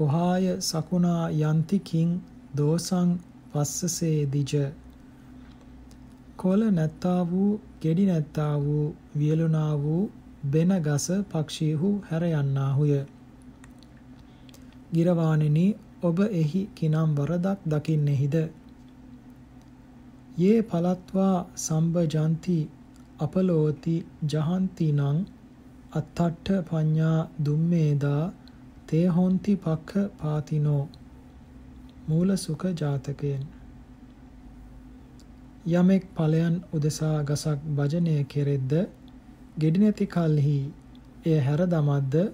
ඔහාය 0.00 0.44
සකුණා 0.62 1.24
යන්ති 1.44 1.78
කිං 1.84 2.10
දෝසං 2.54 3.10
පස්සසේ 3.52 4.18
දිජ. 4.26 4.52
කොළ 6.36 6.62
නැත්තා 6.70 7.20
වූ 7.30 7.50
ගෙඩි 7.82 8.04
නැත්තා 8.06 8.54
වූ 8.60 8.86
වියලුණා 9.18 9.72
වූ 9.78 10.02
බෙන 10.50 10.72
ගස 10.80 11.06
පක්ෂීහු 11.30 11.90
හැර 12.10 12.24
යන්නාහුය 12.30 12.98
ගිරවාණෙනි 14.94 15.66
ඔබ 16.02 16.18
එහි 16.34 16.62
කිනම් 16.74 17.10
වරදක් 17.16 17.60
දකින්නෙහිද? 17.66 18.34
යේ 20.38 20.58
පලත්වා 20.62 21.36
සම්බජන්ති 21.56 22.58
අපලෝති 23.18 23.94
ජහන්ති 24.30 24.88
නං 24.92 25.18
අත්තට්ඨ 25.92 26.50
පඤ්ඤා 26.68 27.18
දුම්මේදා 27.44 28.22
තේ 28.88 29.06
හොಂತಿ 29.08 29.54
පක්ඛ 29.56 30.04
පාතිනෝ. 30.18 30.82
මූල 32.08 32.36
සුඛ 32.36 32.66
ජාතකයෙන්. 32.74 33.42
යමෙක් 35.72 36.04
ඵලයන් 36.14 36.54
උදෙසා 36.72 37.18
ගසක් 37.24 37.58
භජනය 37.74 38.16
කෙරෙද්ද 38.26 38.72
ගෙඩි 39.56 39.78
නැති 39.78 40.06
කලෙහි 40.08 40.58
එය 41.24 41.38
හැර 41.40 41.60
දමද්ද 41.66 42.24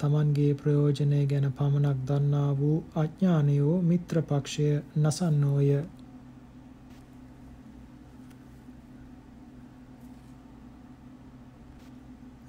තමන්ගේ 0.00 0.54
ප්‍රයෝජනය 0.54 1.20
ගැන 1.26 1.46
පමණක් 1.52 1.98
දන්නා 2.04 2.50
වූ 2.56 2.76
අඥානයෝ 2.96 3.74
මිත්‍ර 3.84 4.22
පක්ෂය 4.24 4.68
නසන්නෝය. 4.98 5.68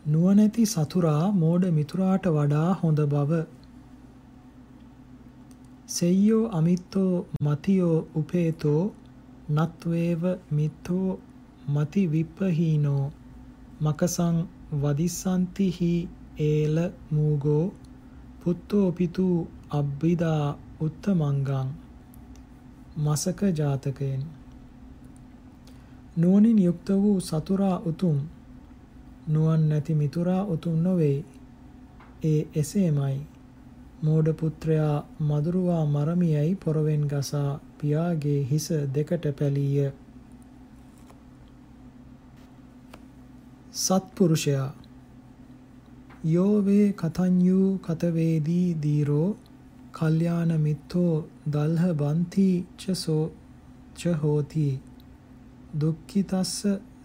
නුවණැති 0.05 0.65
සතුරා 0.67 1.25
මෝඩ 1.35 1.65
මිතුරාට 1.71 2.25
වඩා 2.33 2.69
හොඳ 2.79 2.99
බව 3.07 3.43
සෙය්‍යෝ 5.93 6.43
අමිත්තෝ 6.49 7.13
මතියෝ 7.41 7.97
උපේතෝ 8.15 8.83
නත්වේව 9.55 10.23
මිත්තෝ 10.51 11.09
මති 11.67 12.03
විප්පහීනෝ 12.11 13.05
මකසං 13.81 14.37
වදිස්සන්ති 14.81 15.67
හි 15.77 15.93
ඒල 16.41 16.77
මූගෝ 17.11 17.65
පුත්තෝ 18.41 18.87
පිතු 18.91 19.27
අබ්බිදා 19.71 20.45
උත්තමංගං 20.81 21.69
මසක 22.97 23.39
ජාතකයෙන් 23.57 24.23
නුවණින් 26.17 26.59
යුක්ත 26.59 26.87
වූ 27.01 27.19
සතුරා 27.21 27.77
උතුම් 27.85 28.17
නුවන් 29.27 29.69
නැති 29.69 29.93
මිතුරා 29.95 30.43
උතුම් 30.45 30.75
නොවේ. 30.77 31.25
ඒ 32.23 32.47
එසේමයි. 32.55 33.17
මෝඩ 34.03 34.27
පුත්‍රයා 34.35 34.95
මදුරුවා 35.21 35.83
මරමියයි 35.87 36.55
පොරවෙන් 36.57 37.03
ගසා 37.07 37.51
පියාගේ 37.77 38.39
හිස 38.43 38.67
දෙකට 38.93 39.25
පැලීය. 39.33 39.89
සත්පුරුෂයා 43.75 44.69
යෝවේ 46.25 46.87
කතඤ්ඤූ 46.93 47.69
කතවේදී 47.79 48.67
දීරෝ 48.79 49.29
කල්යාණ 49.93 50.51
මිත්තෝ 50.59 51.13
දල්හ 51.49 51.87
බන්ති 51.95 52.49
චසෝ 52.77 53.23
ච 53.95 54.13
හෝති 54.19 54.67
දුක්ඛිතස්ස 55.79 56.53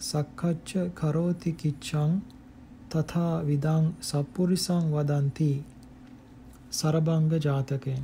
සක්කච්ච 0.02 0.70
කරෝති 0.94 1.52
කිච්ඡං 1.54 2.12
තථා 2.90 3.34
විදං 3.44 3.90
සප්පුරිසං 4.02 4.84
වදಂತಿ 4.92 5.50
සරබංග 6.70 7.30
ජාතකයෙන්. 7.40 8.02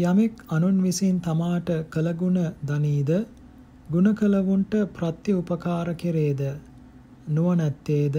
යමෙක් 0.00 0.34
අනුන් 0.48 0.76
විසින් 0.82 1.20
තමාට 1.20 1.70
කළගුණ 1.90 2.38
දනීද? 2.64 3.10
ගුණ 3.90 4.14
කළවුන්ට 4.14 4.74
ප්‍රත්‍ය 4.94 5.32
උපකාර 5.32 5.88
කෙරේද? 5.94 6.42
නුවණැත්තේද? 7.28 8.16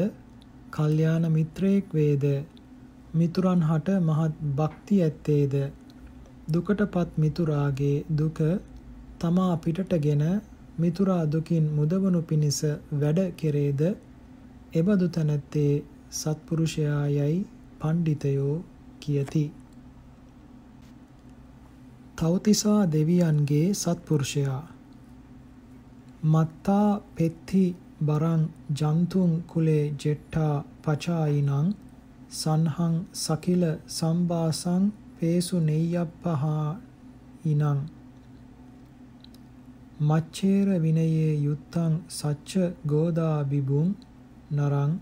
කල්යාණ 0.71 1.25
මිත්‍රයෙක් 1.31 1.93
වේද? 1.93 2.25
මිතුරන් 3.13 3.61
හට 3.61 3.97
මහත් 3.99 4.33
භක්ති 4.55 5.01
ඇත්තේද? 5.01 5.55
දුකටපත් 6.53 7.17
මිතුරාගේ 7.17 8.03
දුක 8.17 8.39
තමා 9.19 9.55
පිටටගෙන 9.57 10.23
මිතුරා 10.79 11.23
දුකින් 11.27 11.65
මුදවනු 11.75 12.21
පිණිස 12.23 12.59
වැඩ 12.93 13.19
කෙරේද? 13.35 13.81
එබඳු 14.73 15.07
තැනැත්තේ 15.07 15.73
සත්පුරුෂයා 16.11 17.07
යයි 17.09 17.39
පණ්ඩිතයෝ 17.81 18.55
කියති. 18.99 19.45
තවතිසා 22.17 22.81
දෙවියන්ගේ 22.87 23.67
සත්පුරුෂයා 23.75 24.63
මත්තා 26.23 26.89
පෙත්ති 27.15 27.63
බරං 28.01 28.43
ජන්තුන් 28.73 29.31
කුලේ 29.43 29.85
ජෙට්ටා 29.95 30.55
පචායිනං 30.81 31.71
සන්හං 32.31 32.95
සකිල 33.15 33.63
සම්බාසං 33.89 34.83
පේසු 35.17 35.57
නෙය්‍යප්පහා 35.61 36.67
ඉනං 37.45 37.81
මච්චේර 40.01 40.67
විනයේ 40.79 41.33
යුත්තං 41.37 41.93
සච්ච 42.09 42.51
ගෝදා 42.87 43.37
බිබුං 43.45 43.89
නරං 44.51 44.93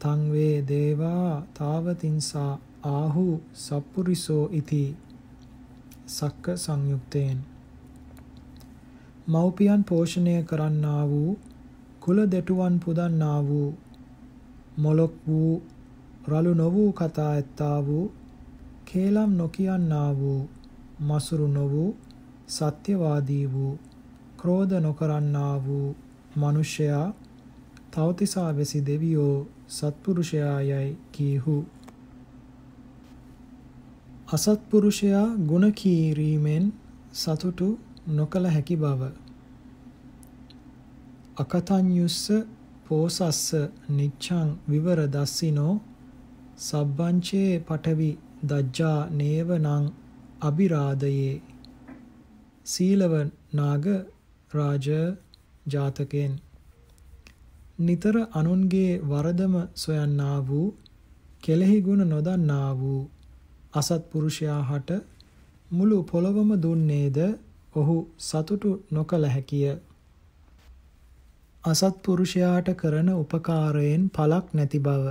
තං 0.00 0.20
වේ 0.32 0.56
දේවා 0.68 1.30
තාවතින්සා 1.54 2.52
ආහු 2.88 3.26
සප්පුරිසෝ 3.56 4.44
ඉති 4.52 4.82
සක්ක 6.08 6.44
සංයුක්තයෙන් 6.56 7.38
මව්පියන් 9.28 9.82
පෝෂණය 9.84 10.36
කරන්නා 10.44 11.02
වූ 11.08 11.32
කුල 12.00 12.18
දෙටුවන් 12.26 12.76
පුදන්නා 12.80 13.40
වූ 13.42 13.70
මොලොක් 14.76 15.14
වූ 15.26 15.52
රළු 16.28 16.54
නො 16.54 16.68
වූ 16.72 16.92
කතා 16.92 17.28
ඇත්තා 17.30 17.78
වූ 17.86 18.06
කේලම් 18.84 19.36
නොකියන්නා 19.36 20.10
වූ 20.16 20.40
මසුරු 21.00 21.48
නො 21.48 21.64
වූ 21.70 21.90
සත්‍යවාදී 22.48 23.46
වූ 23.52 23.74
ක්‍රෝධ 24.36 24.80
නොකරන්නා 24.80 25.54
වූ 25.66 25.96
මිනිසයා 26.36 27.06
තවතිසා 27.90 28.50
වෙසි 28.56 28.86
දෙවියෝ 28.86 29.38
සත්පුරුෂයා 29.68 30.60
යයි 30.62 30.96
කීහු. 31.12 31.56
අසත්පුරුෂයා 34.30 35.26
ගුණ 35.48 35.66
කීරීමෙන් 35.72 36.64
සතුටු 37.14 37.68
නොකල 38.10 38.44
හැකි 38.46 38.76
බව. 38.76 39.02
අකතඤ්ඤුස්ස 41.36 42.24
පෝසස්ස 42.86 43.44
නිච්ඡං 43.90 44.48
විවර 44.68 45.00
දස්සිනෝ 45.08 45.74
සබ්බංචේ 46.58 47.52
පඨවි 47.60 48.10
දජ්ජා 48.44 48.98
නේවනං 49.12 49.86
අබිරාදයේ 50.42 51.34
සීලව 52.66 53.14
නාග 53.54 53.86
රාජ 54.52 54.86
ජාතකෙන් 55.66 56.32
නිතර 57.78 58.16
අනුන්ගේ 58.32 58.92
වරදම 59.04 59.54
සොයන්නා 59.74 60.38
වූ 60.42 60.66
කෙලෙහි 61.42 61.78
ගුණ 61.80 62.02
නොදන්නා 62.06 62.70
වූ 62.76 63.02
අසත්පුරුෂයා 63.72 64.62
හට 64.62 64.98
මුළු 65.70 65.98
පොළොවම 66.04 66.50
දුන්නේද 66.58 67.18
ඔහු 67.74 67.96
සතුටු 68.20 68.70
නොකළ 68.90 69.24
හැකිය. 69.26 69.68
අසත්පුරුෂයාට 71.64 72.68
කරන 72.76 73.08
උපකාරයෙන් 73.14 74.02
පලක් 74.10 74.46
නැති 74.54 74.78
බව. 74.80 75.04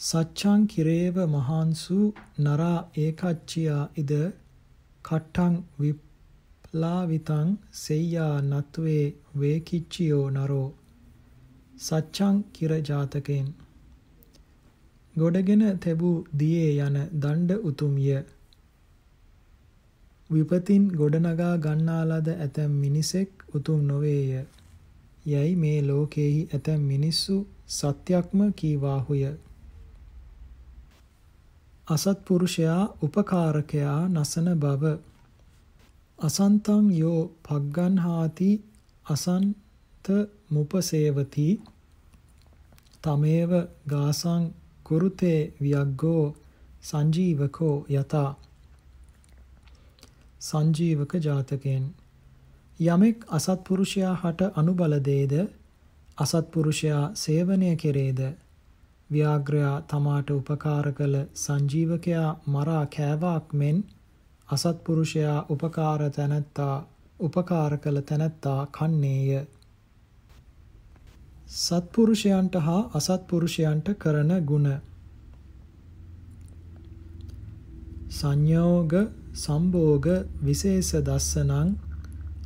සච්ඡං 0.00 0.60
කිරේව 0.66 1.16
මහාන්සු 1.28 2.00
නරා 2.38 2.78
ඒකච්චියා 2.96 3.84
ඉද 3.96 4.12
කට්ටං 5.04 5.54
විප්ලාවිතං 5.78 7.48
සෙය්‍යා 7.76 8.34
නත්වේ 8.42 9.04
වේකිච්චියෝ 9.38 10.26
නරෝ 10.30 10.68
සච්ඡං 11.78 12.36
කිර 12.52 12.72
ජාතකෙන් 12.82 13.48
ගොඩගෙන 15.14 15.62
තැබූ 15.78 16.16
දියේ 16.34 16.70
යන 16.80 16.96
දණ්ඩ 17.14 17.50
උතුම්ය. 17.64 18.06
විපතින් 20.30 20.84
ගොඩනගා 20.92 21.54
ගන්නා 21.58 22.02
ලද 22.04 22.28
ඇතැම් 22.36 22.72
මිනිසෙක් 22.76 23.30
උතුම් 23.54 23.80
නොවේය. 23.86 24.46
යයි 25.26 25.52
මේ 25.56 25.78
ලෝකෙහි 25.82 26.40
ඇතැම් 26.48 26.82
මිනිස්සු 26.84 27.36
සත්‍යක්ම 27.68 28.40
කීවාහුය. 28.52 29.22
අසත්පුරුෂයා 31.88 32.82
උපකාරකයා 33.02 34.00
නසන 34.08 34.48
බව. 34.56 34.82
අසන්තං 36.18 36.86
යෝ 36.92 37.20
පග්ගන්හාති 37.44 38.50
අසන්ත 39.06 40.06
මුපසේවති. 40.50 41.48
තමේව 43.02 43.52
ගාසං 43.88 44.42
කුරුතේ 44.84 45.40
වියග්ගෝ 45.62 46.24
සංජීවකෝ 46.82 47.76
යතා. 47.90 48.30
සංජීවක 50.40 51.12
ජාතකයෙන්. 51.16 51.84
යමෙක් 52.80 53.24
අසත්පුරුෂයා 53.30 54.14
හට 54.14 54.50
අනුබල 54.56 54.94
දේද 55.04 55.32
අසත්පුරුෂයා 56.18 57.04
සේවනය 57.14 57.70
කෙරේද? 57.76 58.20
ව්‍යාග්‍රයා 59.10 59.76
තමාට 59.82 60.30
උපකාර 60.30 60.86
කළ 60.92 61.16
සංජීවකයා 61.34 62.30
මරා 62.46 62.84
කෑවාක් 62.86 63.52
මෙන් 63.52 63.78
අසත්පුරුෂයා 64.48 65.38
උපකාර 65.48 66.00
තැනැත්තා 66.10 66.74
උපකාර 67.20 67.78
කළ 67.78 68.00
තැනැත්තා 68.02 68.60
කන්නේය. 68.68 69.46
සත්පුරුෂයන්ට 71.48 72.54
හා 72.60 72.80
අසත්පුරුෂයන්ට 72.94 73.86
කරන 73.98 74.32
ගුණ. 74.42 74.68
සංයෝග 78.10 78.92
සම්භෝග 79.34 80.06
විශේෂ 80.40 80.90
දස්සනං 81.02 81.70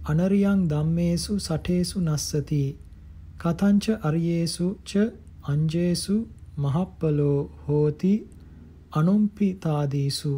අනරියං 0.05 0.61
ධම්මේසු 0.69 1.35
සඨේසු 1.41 1.99
නස්සති. 2.03 2.63
කතංච 3.39 3.85
අරියේසු 4.03 4.67
ච 4.85 4.93
අංජේසු 5.45 6.17
මහප්පලෝ 6.57 7.39
හෝති 7.65 8.13
අනුම්පිතාදීසු. 8.93 10.35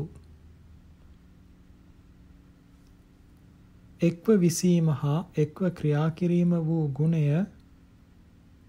එක්ව 4.01 4.27
විසීම 4.39 4.89
හා 4.95 5.21
එක්ව 5.37 5.71
ක්‍රියා 5.73 6.09
කිරීම 6.13 6.57
වූ 6.63 6.87
ගුණය 6.91 7.23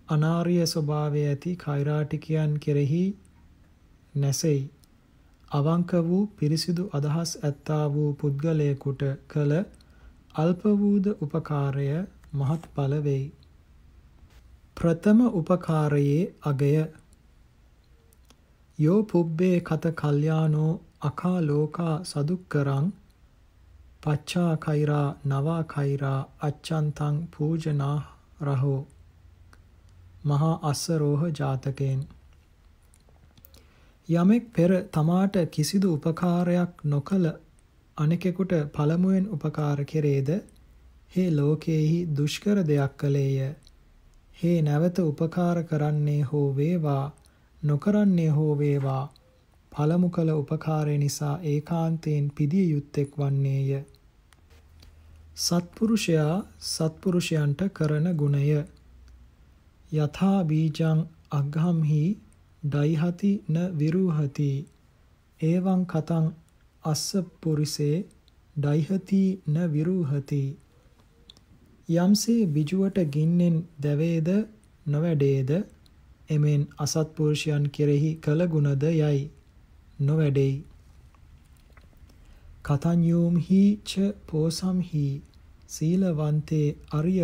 අනාර්ය 0.10 0.56
ස්වභාවය 0.64 1.22
ඇති 1.26 1.52
කෛරාටිකයන් 1.58 2.52
කෙරෙහි 2.60 3.06
නැසෙයි. 4.16 4.62
අවංක 5.52 5.92
වූ 6.04 6.22
පිරිසිදු 6.36 6.84
අදහස් 6.94 7.32
ඇත්තා 7.42 7.86
වූ 7.90 8.12
පුද්ගලයෙකුට 8.16 9.02
කළ 9.28 9.54
අල්ප 10.36 10.62
වූද 10.80 11.06
උපකාරය 11.18 11.88
මහත්ඵල 12.34 12.94
වෙයි. 13.02 13.26
ප්‍රථම 14.78 15.20
උපකාරයේ 15.34 16.22
අගය 16.44 16.72
යෝ 18.80 19.02
පුබ්බේ 19.06 19.58
කත 19.62 19.96
කල්යානෝ 19.96 20.72
අකා 21.02 21.40
ලෝකා 21.42 21.96
සදුක්කරං 22.04 22.88
පච්චා 24.04 24.52
කෛරා 24.58 25.08
නවා 25.26 25.64
කෛරා 25.66 26.20
අච්ඡන්තං 26.42 27.16
පූජනා 27.34 27.98
රහෝ 28.42 28.82
මහා 30.26 30.54
අස්සරෝහ 30.64 31.24
ජාතකයෙන්. 31.32 32.00
යමෙක් 34.10 34.46
පෙර 34.54 34.72
තමාට 34.92 35.36
කිසිදු 35.52 35.94
උපකාරයක් 35.94 36.84
නොකළ 36.86 37.28
අනෙකෙකුට 37.98 38.54
පළමුවෙන් 38.74 39.30
උපකාර 39.30 39.80
කෙරේද? 39.86 40.30
හේ 41.14 41.30
ලෝකයේහි 41.32 42.00
දුෂ්කර 42.18 42.58
දෙයක් 42.64 42.98
කළේය. 42.98 43.56
හේ 44.38 44.62
නැවත 44.62 44.98
උපකාර 45.02 45.58
කරන්නේ 45.64 46.22
හෝ 46.24 46.48
වේවා 46.56 47.06
නොකරන්නේ 47.62 48.30
හෝ 48.30 48.54
වේවා 48.58 49.04
පළමු 49.72 50.10
කළ 50.10 50.30
උපකාරය 50.32 50.98
නිසා 50.98 51.36
ඒකාන්තයෙන් 51.44 52.32
පිදිය 52.36 52.68
යුත්තේක් 52.72 53.18
වන්නේය. 53.18 53.84
සත්පුරුෂයා 55.38 56.36
සත්පුරුෂයන්ට 56.66 57.62
කරන 57.74 58.08
ගුණය 58.16 58.44
යථා 59.94 60.40
බීජං 60.44 61.00
අග්ගම්හි 61.32 62.04
ඩයිහති 62.64 63.32
න 63.48 63.56
විරුහති. 63.74 64.52
එවං 65.40 65.82
කතං 65.86 66.26
අස්ස 66.84 67.06
පුරිසේ 67.42 67.98
ඩයිහති 68.56 69.24
න 69.48 69.56
විරුහති. 69.70 70.44
යම්සේ 71.90 72.42
බිජුවට 72.48 72.98
ගින්නෙන් 73.10 73.58
දැවේද 73.80 74.30
නොවැඩේද? 74.86 75.52
එමෙන් 76.30 76.62
අසත්පුරුෂයන් 76.78 77.66
කෙරෙහි 77.70 78.12
කළ 78.18 78.42
ගුණද 78.48 78.84
යයි 78.92 79.20
නොවැඩෙයි. 80.00 80.56
කතඤ්ඤූම්හි 82.64 83.64
ච 83.84 83.92
පෝසම්හි 84.28 85.08
සීලවන්තේ 85.68 86.68
අරිය 86.92 87.22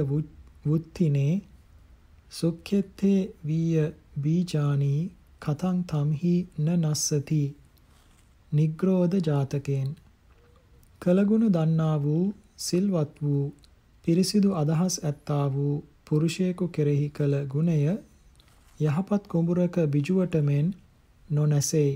වුත්තිනේ 0.65 1.33
සුක්ඛෙත්තේ 2.31 3.19
වීය 3.45 3.87
බීජානි 4.21 4.93
කතං 5.41 5.79
තම්හි 5.85 6.35
න 6.57 6.67
නස්සති 6.75 7.43
නිග්‍රෝධ 8.51 9.17
ජාතකයෙන් 9.21 9.89
කලගුණ 11.01 11.47
දන්නා 11.49 11.95
වූ 12.03 12.25
සිල්වත් 12.57 13.13
වූ 13.21 13.43
පිරිසිදු 14.05 14.49
අදහස් 14.55 14.95
ඇත්තා 15.03 15.45
වූ 15.53 15.75
පුරුෂයෙකු 16.05 16.65
කෙරෙහි 16.67 17.07
කළ 17.09 17.35
ගුණය 17.47 17.77
යහපත් 18.79 19.23
කුඹුරක 19.27 19.75
බිජුවට 19.87 20.35
මෙන් 20.41 20.67
නොනැසෙයි. 21.29 21.93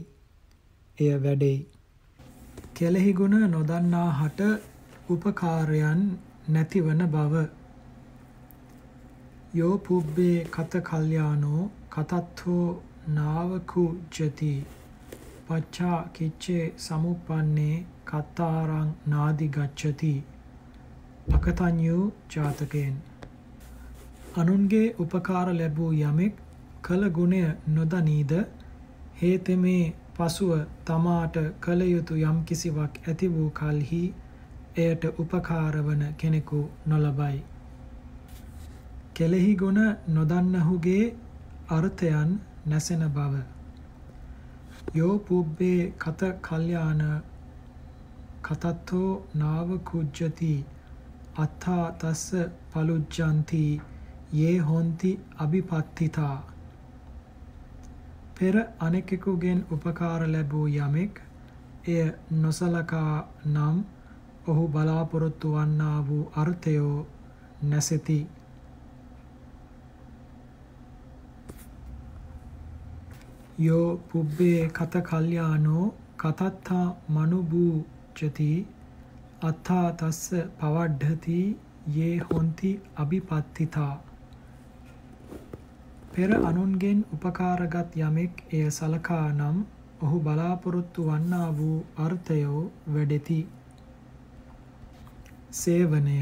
එය 0.98 1.14
වැඩෙයි. 1.24 1.60
කෙලෙහි 2.74 3.12
ගුණ 3.14 3.36
නොදන්නා 3.52 4.10
හට 4.12 4.42
උපකාරයන් 5.10 6.02
නැතිවන 6.50 7.02
බව. 7.08 7.34
යෝ 9.56 9.76
පුබ්බේ 9.80 10.38
කත 10.51 10.80
කල්යානෝ 10.88 11.64
කතත්ථෝ 11.89 12.70
නාවකුජ්ජති 13.10 14.49
පච්චා 15.47 15.99
කිච්චේ 16.14 16.64
සමුප්පන්නේ 16.78 17.76
කත්තාරං 18.06 18.89
නාදි 19.08 19.47
ගච්ඡති. 19.49 20.12
අකතඤ්ඤු 21.36 21.99
ජාතකයෙන් 22.32 22.97
අනුන්ගේ 24.38 24.88
උපකාර 24.99 25.47
ලැබූ 25.53 25.91
යමෙක් 26.01 26.43
කල 26.82 27.10
ගුණය 27.12 27.41
නොදනීද? 27.70 28.34
හේතෙමේ 29.20 29.84
පසුව 30.16 30.53
තමාට 30.86 31.36
කල 31.62 31.82
යුතු 31.88 32.22
යම් 32.26 32.45
කිසිවක් 32.45 33.03
ඇති 33.03 33.34
වූ 33.34 33.49
කලෙහි 33.53 34.06
එයට 34.78 35.12
උපකාර 35.16 35.84
වන 35.84 36.08
කෙනෙකු 36.18 36.62
නොලබයි. 36.86 37.38
කෙලෙහි 39.16 39.53
ගුණ 39.55 39.80
නොදන්නහුගේ 40.09 41.03
අර්ථයන් 41.70 42.32
නැසෙන 42.66 43.03
බව. 43.09 43.34
යෝ 44.93 45.16
පුබ්බේ 45.20 45.80
කත 45.97 46.32
කල්යාණ 46.41 47.03
කතත්තෝ 48.43 49.11
නාව 49.36 49.70
කුජ්ජති 49.84 50.53
අත්තා 51.38 51.86
තස්ස 51.93 52.26
පලුජ්ජಂತಿ 52.72 53.63
යේ 54.34 54.57
හොಂತಿ 54.61 55.11
අ비පත්තිතා 55.38 56.38
පෙර 58.36 58.55
අනෙකෙකුගෙන් 58.80 59.66
උපකාර 59.72 60.22
ලැබූ 60.28 60.68
යමෙක් 60.70 61.13
එය 61.88 62.05
නොසලකා 62.38 63.13
නම් 63.47 63.78
ඔහු 64.47 64.63
බලාපොරොත්තු 64.70 65.51
වන්නා 65.53 65.97
වූ 66.03 66.24
අර්ථයෝ 66.36 66.97
නැසෙති. 67.63 68.20
යෝ 73.58 73.97
පුබ්බේ 74.10 74.70
කත 74.70 75.01
කල්යානෝ 75.01 75.84
කතත්තා 76.18 76.88
මනුබූචති 77.10 78.47
අත්ථා 79.41 79.88
තස්ස 79.93 80.41
පවඩ්ඩති 80.58 81.38
යේ 81.93 82.18
හොಂತಿ 82.26 82.72
අபிපත්තිතා 82.95 83.93
පෙර 86.12 86.32
අනුන්ගෙන් 86.41 86.99
උපකාරගත් 87.14 87.95
යමෙක් 87.99 88.43
එය 88.51 88.66
සලකා 88.72 89.28
නම් 89.30 89.58
ඔහු 90.01 90.20
බලාපොරොත්තු 90.20 91.08
වන්නා 91.08 91.47
වූ 91.58 91.78
අර්ථයෝ 91.97 92.62
වැඩෙති. 92.93 93.39
සේවනය 95.53 96.20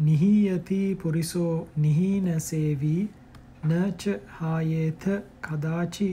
නිහීයති 0.00 0.80
පුරිසෝ 1.02 1.54
නිහීන 1.76 2.28
සේවී 2.40 3.08
නච 3.68 4.02
හායේත 4.36 5.04
කදාචි 5.40 6.08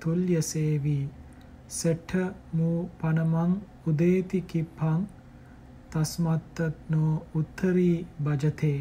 තුල්්‍ය 0.00 0.42
සේවී 0.42 1.02
සෙට්ඨ 1.70 2.14
මූ 2.52 2.78
පනමං 3.00 3.52
උදේති 3.86 4.40
කිප්පං 4.50 5.00
තස්මත්තනෝ 5.92 7.12
උත්තරී 7.34 7.94
භජතේ. 8.24 8.80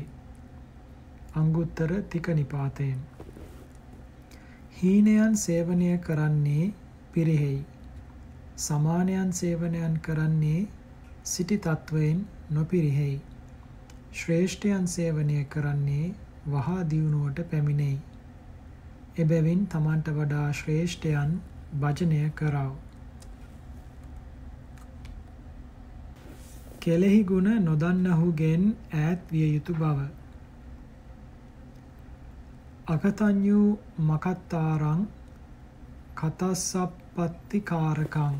අංගුත්තර 1.35 1.91
තික 2.09 2.27
නිපාතයෙන්. 2.39 2.99
හීනයන් 4.77 5.37
සේවනය 5.37 5.91
කරන්නේ 5.99 6.65
පිරිහෙයි. 7.13 7.61
සමානයන් 8.57 9.31
සේවනයන් 9.33 9.95
කරන්නේ 10.01 10.61
සිටි 11.25 11.57
තත්වයෙන් 11.59 12.19
නොපිරිහෙයි. 12.49 13.17
ශ්‍රේෂ්ඨයන් 14.13 14.87
සේවනය 14.87 15.39
කරන්නේ 15.45 16.13
වහා 16.47 16.81
දියුණුවට 16.89 17.43
පැමිණෙයි. 17.51 17.97
එබැවින් 19.19 19.67
තමන්ට 19.67 20.11
වඩා 20.11 20.53
ශ්‍රේෂ්ඨයන් 20.53 21.41
භජනය 21.79 22.31
කරව. 22.33 22.71
කෙලෙහි 26.81 27.23
ගුණ 27.23 27.63
නොදන්නහුගෙන් 27.63 28.75
ඈත් 28.95 29.19
විය 29.31 29.53
යුතු 29.53 29.73
බව. 29.73 29.99
අකතඤ්ඤු 32.87 33.79
මකත්තාරං 34.03 35.07
කතස්සප්පත්තිකාරකං 36.15 38.35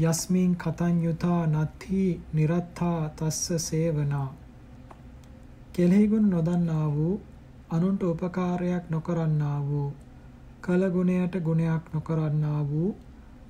යස්මින් 0.00 0.56
කතඤ්ඤුතා 0.56 1.46
නත්හි 1.46 2.20
නිරත්තා 2.32 3.10
තස්ස 3.10 3.60
සේවනා. 3.60 4.34
කෙලෙහිගුණ 5.72 6.30
නොදන්නා 6.30 6.90
වූ 6.90 7.20
අනුන්ට 7.70 8.02
උපකාරයක් 8.04 8.84
නොකරන්නා 8.90 9.58
වූ 9.64 9.88
කල 10.60 10.82
ගුණයට 10.90 11.34
ගුණයක් 11.40 11.84
නොකරන්නා 11.94 12.60
වූ 12.64 12.88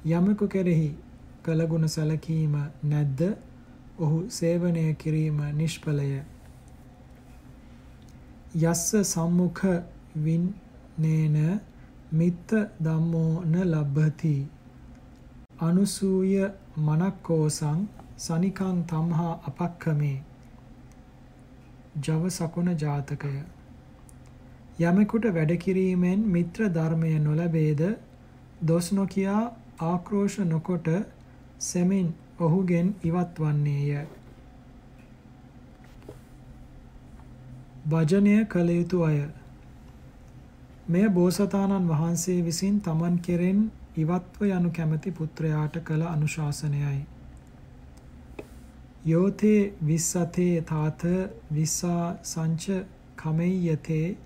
යමෙකු 0.07 0.49
කෙරෙහි 0.49 0.91
කල 1.43 1.61
ගුණ 1.67 1.89
සැලකීම 1.89 2.55
නැද්ද? 2.85 3.21
ඔහු 3.99 4.19
සේවනය 4.31 4.85
කිරීම 4.95 5.39
නිෂ්ඵලය. 5.55 6.11
යස්ස 8.63 8.87
සම්මුඛ 9.05 9.65
වින්නේන 10.17 11.37
මිත්ත 12.13 12.51
ධම්මෝ 12.81 13.45
න 13.45 13.55
ලබ්භති 13.65 14.35
අනුසූය 15.61 16.35
මනක්කෝසං 16.79 17.81
සනිකං 18.19 18.79
තම්හා 18.85 19.33
අපක්කමේ 19.45 20.19
ජව 21.99 22.31
සකුණ 22.31 22.71
ජාතකය. 22.77 23.35
යමෙකුට 24.81 25.25
වැඩ 25.31 25.53
කිරීමෙන් 25.59 26.21
මිත්‍ර 26.29 26.69
ධර්මය 26.71 27.19
නොලැබේද? 27.21 27.83
දොස් 28.63 28.93
නොකියා 28.93 29.43
ආක්‍රෝෂ 29.81 30.39
නොකොට 30.47 30.89
සෙමින් 31.61 32.15
ඔහුගෙන් 32.39 32.95
ඉවත් 33.03 33.39
වන්නේය. 33.39 34.07
භජනය 37.87 38.35
කළ 38.47 38.71
යුතු 38.71 39.03
අය. 39.03 39.21
මෙය 40.89 41.09
බෝසතාණන් 41.11 41.89
වහන්සේ 41.89 42.39
විසින් 42.43 42.81
තමන් 42.81 43.21
කෙරෙන් 43.21 43.61
ඉවත්ව 43.97 44.43
යනු 44.49 44.71
කැමැති 44.71 45.11
පුත්‍රයාට 45.13 45.77
කළ 45.83 46.03
අනුශාසනයයි. 46.05 47.01
යෝතේ 49.05 49.61
විස්සතේ 49.87 50.63
තාත 50.65 51.03
විස්සා 51.53 52.17
සංච 52.25 52.83
කමෙය්‍යතේ 53.17 54.17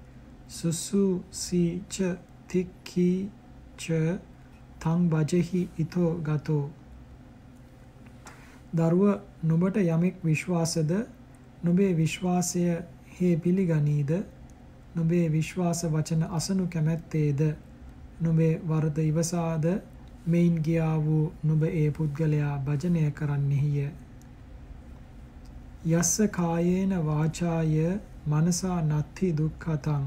සුසු 0.55 1.05
සීච 1.33 1.97
තික්ඛීච 2.49 3.85
තං 4.81 5.01
බජෙහි 5.11 5.63
ඊතෝ 5.77 6.11
ගතෝ. 6.21 6.65
දරුව 8.73 9.03
නුඹට 9.43 9.77
යමෙක් 9.79 10.17
විශ්වාසද? 10.23 10.93
නුඹේ 11.65 11.93
විශ්වාසය 11.95 12.63
හේ 13.09 13.35
පිළිගනීද? 13.39 14.13
නුඹේ 14.95 15.27
විශ්වාස 15.29 15.85
වචන 15.87 16.23
අසනු 16.31 16.67
කැමැත්තේද? 16.69 17.41
නුඹේ 18.21 18.55
වරද 18.65 18.99
ඉවසාද? 19.01 19.65
මෙයින් 20.27 20.57
ගියා 20.63 20.97
වූ 21.01 21.33
නුඹ 21.43 21.63
ඒ 21.65 21.89
පුද්ගලයා 21.91 22.57
භජනය 22.61 23.07
කරන්නෙහිය. 23.13 23.89
යස්ස 25.93 26.13
කායේන 26.33 26.93
වාචාය 27.07 27.73
මනසා 28.27 28.79
නත්ති 28.83 29.37
දුක්ඛතං. 29.37 30.05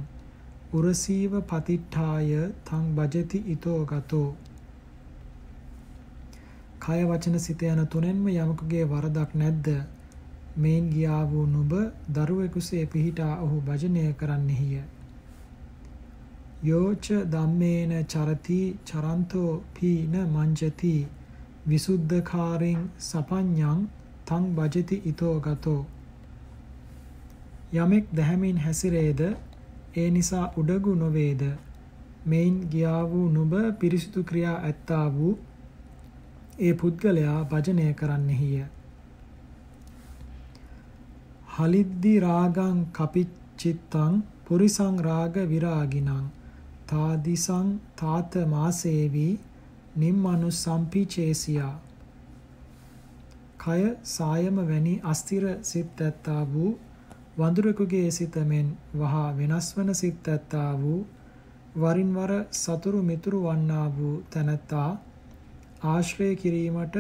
උරසීව 0.70 1.32
පතිට්ඨාය 1.44 2.32
තං 2.66 2.88
භජති 2.96 3.40
ඊතෝ 3.48 3.86
ගතෝ. 3.86 4.36
කය 6.80 7.00
වචන 7.04 7.40
සිත 7.40 7.62
යන 7.64 7.82
තුනෙන්ම 7.88 8.28
යමකගේ 8.28 8.84
වරදක් 8.86 9.32
නැද්ද? 9.34 9.68
මේන් 10.58 10.90
ගියා 10.90 11.24
වූ 11.26 11.46
නුඹ 11.46 11.74
දරුවෙකුසේ 12.10 12.86
පිහිටා 12.86 13.40
ඔහු 13.40 13.62
භජනය 13.62 14.14
කරන්නෙහිය. 14.14 14.84
යෝච 16.64 17.06
ධම්මේන 17.32 17.94
චරති 18.06 18.60
චරන්තෝ 18.86 19.64
පීන 19.74 20.14
මංජති 20.28 20.96
විසුද්ධකාරින් 21.68 22.82
සපඤ්ඤං 23.02 23.90
තං 24.26 24.54
භජති 24.56 25.02
ඊතෝ 25.06 25.36
ගතෝ. 25.40 25.82
යමෙක් 27.74 28.06
දැහැමින් 28.14 28.58
හැසිරේද? 28.58 29.47
ඒ 29.98 30.10
නිසා 30.12 30.46
උඩගු 30.58 30.96
නොවේද 30.96 31.44
මෙයින් 32.26 32.56
ගියා 32.72 33.04
වූ 33.12 33.28
නුඹ 33.30 33.54
පිරිසිදු 33.80 34.24
ක්‍රියා 34.24 34.56
ඇත්තා 34.62 35.06
වූ 35.14 35.34
ඒ 36.60 36.74
පුද්ගලයා 36.74 37.38
භජනය 37.46 37.88
කරන්නෙහිය. 37.94 38.64
හලිද්දි 41.54 42.14
රාගං 42.20 42.80
කපිච්චිත්තං 42.92 44.18
පුරිසං 44.46 44.98
රාග 45.02 45.38
විරාගිනං 45.50 46.12
තාදිසං 46.88 47.70
තාත 47.96 48.38
මාසේවි 48.48 49.28
නිම්මනු 49.96 50.50
සම්පිචේසියා 50.56 51.76
කය 53.60 53.80
සායම 54.08 54.60
වැනි 54.66 54.94
අස්තිර 55.06 55.48
සිත් 55.64 56.02
ඇත්තා 56.02 56.44
වූ 56.54 56.72
වඳුරෙකුගේ 57.38 58.10
සිතමෙන් 58.12 58.68
වහා 58.96 59.28
වෙනස් 59.34 59.68
වන 59.76 59.90
සිත් 59.96 60.28
ඇත්තා 60.28 60.72
වූ 60.78 61.00
වරින් 61.78 62.12
වර 62.14 62.34
සතුරු 62.54 63.02
මිතුරු 63.04 63.40
වන්නා 63.44 63.88
වූ 63.92 64.16
තැනැත්තා 64.30 64.90
ආශ්‍රය 65.86 66.30
කිරීමට 66.36 66.96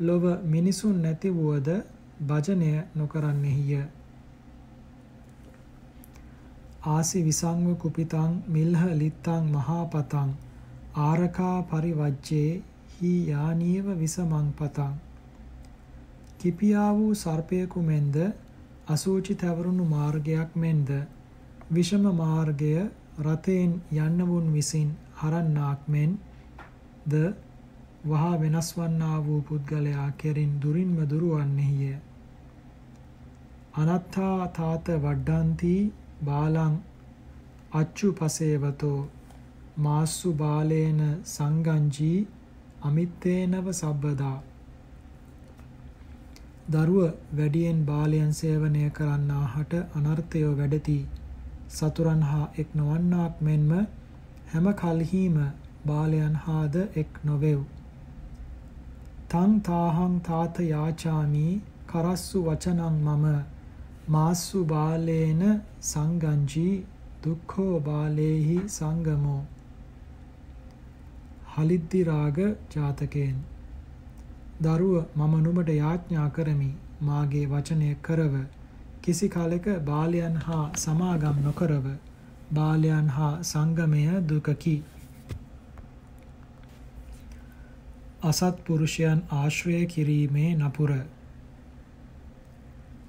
ලොව 0.00 0.24
මිනිසුන් 0.46 0.96
නැති 1.02 1.30
වුවද 1.32 1.68
භජනය 2.22 2.72
නොකරන්නෙහිය. 2.94 3.82
ආසි 6.88 7.18
විසංව 7.22 7.66
කුපිතං 7.78 8.32
මිල්හ 8.48 8.84
ලිත්තං 8.96 9.44
මහාපතං 9.50 10.30
ආරකා 11.00 11.56
පරිවජ්ජේ 11.64 12.62
හි 12.94 13.12
යානීව 13.28 13.86
විසමං 13.96 14.48
පතං 14.54 14.94
කිපියා 16.38 16.90
වූ 16.94 17.12
සර්පයෙකු 17.16 17.82
මෙන්ද 17.84 18.16
අසූචි 18.92 19.34
තවරුණු 19.36 19.84
මාර්ගයක් 19.86 20.50
මෙන්ද 20.56 20.90
විෂම 21.70 22.04
මාර්ගය 22.14 22.74
රථයෙන් 23.20 23.72
යන්නවුන් 23.98 24.46
විසින් 24.52 24.90
හරන්නාක් 25.18 25.80
මෙන් 25.88 26.12
ද 27.06 27.14
වහා 28.04 28.34
වෙනස් 28.38 28.68
වන්නා 28.76 29.18
වූ 29.20 29.40
පුද්ගලයා 29.42 30.08
කෙරින් 30.14 30.52
දුරින්ම 30.60 30.96
දුරවන්නේය. 31.06 31.92
අනත්තා 33.74 34.38
තාත 34.50 34.86
වඩ්ඩන්ති 34.98 35.74
බාලං 36.24 36.74
අච්චු 37.72 38.08
පසේවතෝ 38.12 39.00
මාස්සු 39.78 40.30
බාලේන 40.34 41.00
සංගංජී 41.26 42.18
අමිත්තේනව 42.82 43.66
සබ්බදා 43.72 44.38
දරුව 46.74 47.00
වැඩියෙන් 47.38 47.80
බාලයන් 47.84 48.30
සේවනය 48.32 48.84
කරන්නාහට 48.90 49.74
අනර්ථය 49.96 50.42
වැඩති. 50.60 50.96
සතුරන් 51.68 52.22
හා 52.22 52.46
එක් 52.58 52.74
නොවන්නාක් 52.74 53.40
මෙන්ම 53.40 53.70
හැම 54.52 54.66
කල්හිම 54.80 55.36
බාලයන් 55.86 56.34
හාද 56.46 56.76
එක් 56.96 57.20
නොවෙව්. 57.24 57.60
තං 59.28 59.52
තාහං 59.68 60.16
තාත 60.20 60.62
යාචාමි 60.64 61.46
කරස්සු 61.86 62.44
වචනං 62.44 62.98
මම 63.06 63.26
මාස්සු 64.08 64.64
බාලේන 64.64 65.42
සංගංජී 65.80 66.74
දුක්ඛෝ 67.24 67.80
බාලේහි 67.80 68.58
සංගමෝ. 68.68 69.40
හලිද්දි 71.54 72.04
රාග 72.04 72.38
ජාතකයෙන්. 72.76 73.51
දරුව 74.62 74.96
මම 75.16 75.34
නුඹට 75.40 75.70
යාඥා 75.74 76.28
කරමි. 76.30 76.70
මාගේ 77.02 77.46
වචනය 77.48 77.90
කරව. 78.02 78.34
කිසි 79.02 79.28
කලෙක 79.28 79.66
බාලයන් 79.84 80.36
හා 80.40 80.64
සමාගම් 80.76 81.42
නොකරව. 81.42 81.86
බාලයන් 82.52 83.08
හා 83.10 83.32
සංගමය 83.44 84.04
දුකකි. 84.26 84.76
අසත්පුරුෂයන් 88.24 89.26
ආශ්‍රය 89.32 89.80
කිරීමේ 89.88 90.52
නපුර. 90.56 90.92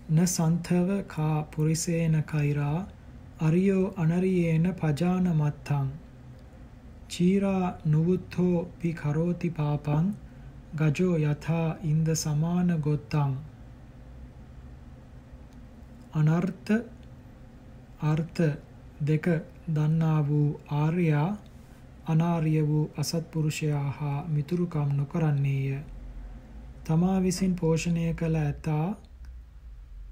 න 0.09 0.17
සන්තව 0.25 0.99
කා 1.07 1.35
පුරිසේන 1.49 2.15
කෛරා 2.25 2.79
අරියෝ 3.41 3.85
අනරියේන 3.97 4.65
පජාන 4.75 5.29
මත්තං 5.31 5.87
චීරා 7.09 7.65
නුවුත්තෝ 7.85 8.57
පි 8.79 8.91
කරෝති 8.93 9.49
පාපං 9.51 10.05
ගජෝ 10.73 11.15
යථා 11.23 11.69
ඉන්ද 11.83 12.07
සමාන 12.15 12.69
ගොත්තං 12.79 13.33
අනර්ථ 16.13 16.71
අර්ථ 18.03 18.41
දෙක 19.01 19.25
දන්නා 19.69 20.19
වූ 20.27 20.49
ආර්යා 20.73 21.29
අනාර්ය 22.05 22.53
වූ 22.67 22.91
අසත්පුරුෂයා 22.97 23.89
හා 23.91 24.25
මිතුරුකම් 24.27 24.89
නොකරන්නේය. 24.91 25.79
තමා 26.83 27.17
විසින් 27.21 27.53
පෝෂණය 27.55 28.13
කළ 28.13 28.35
ඇතා 28.37 28.87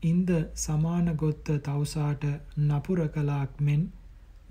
ඉන්ද 0.04 0.30
සමාන 0.56 1.08
ගොත්ත 1.16 1.48
තවුසාට 1.64 2.24
නපුර 2.60 3.00
කලාක් 3.10 3.52
මෙන් 3.60 3.82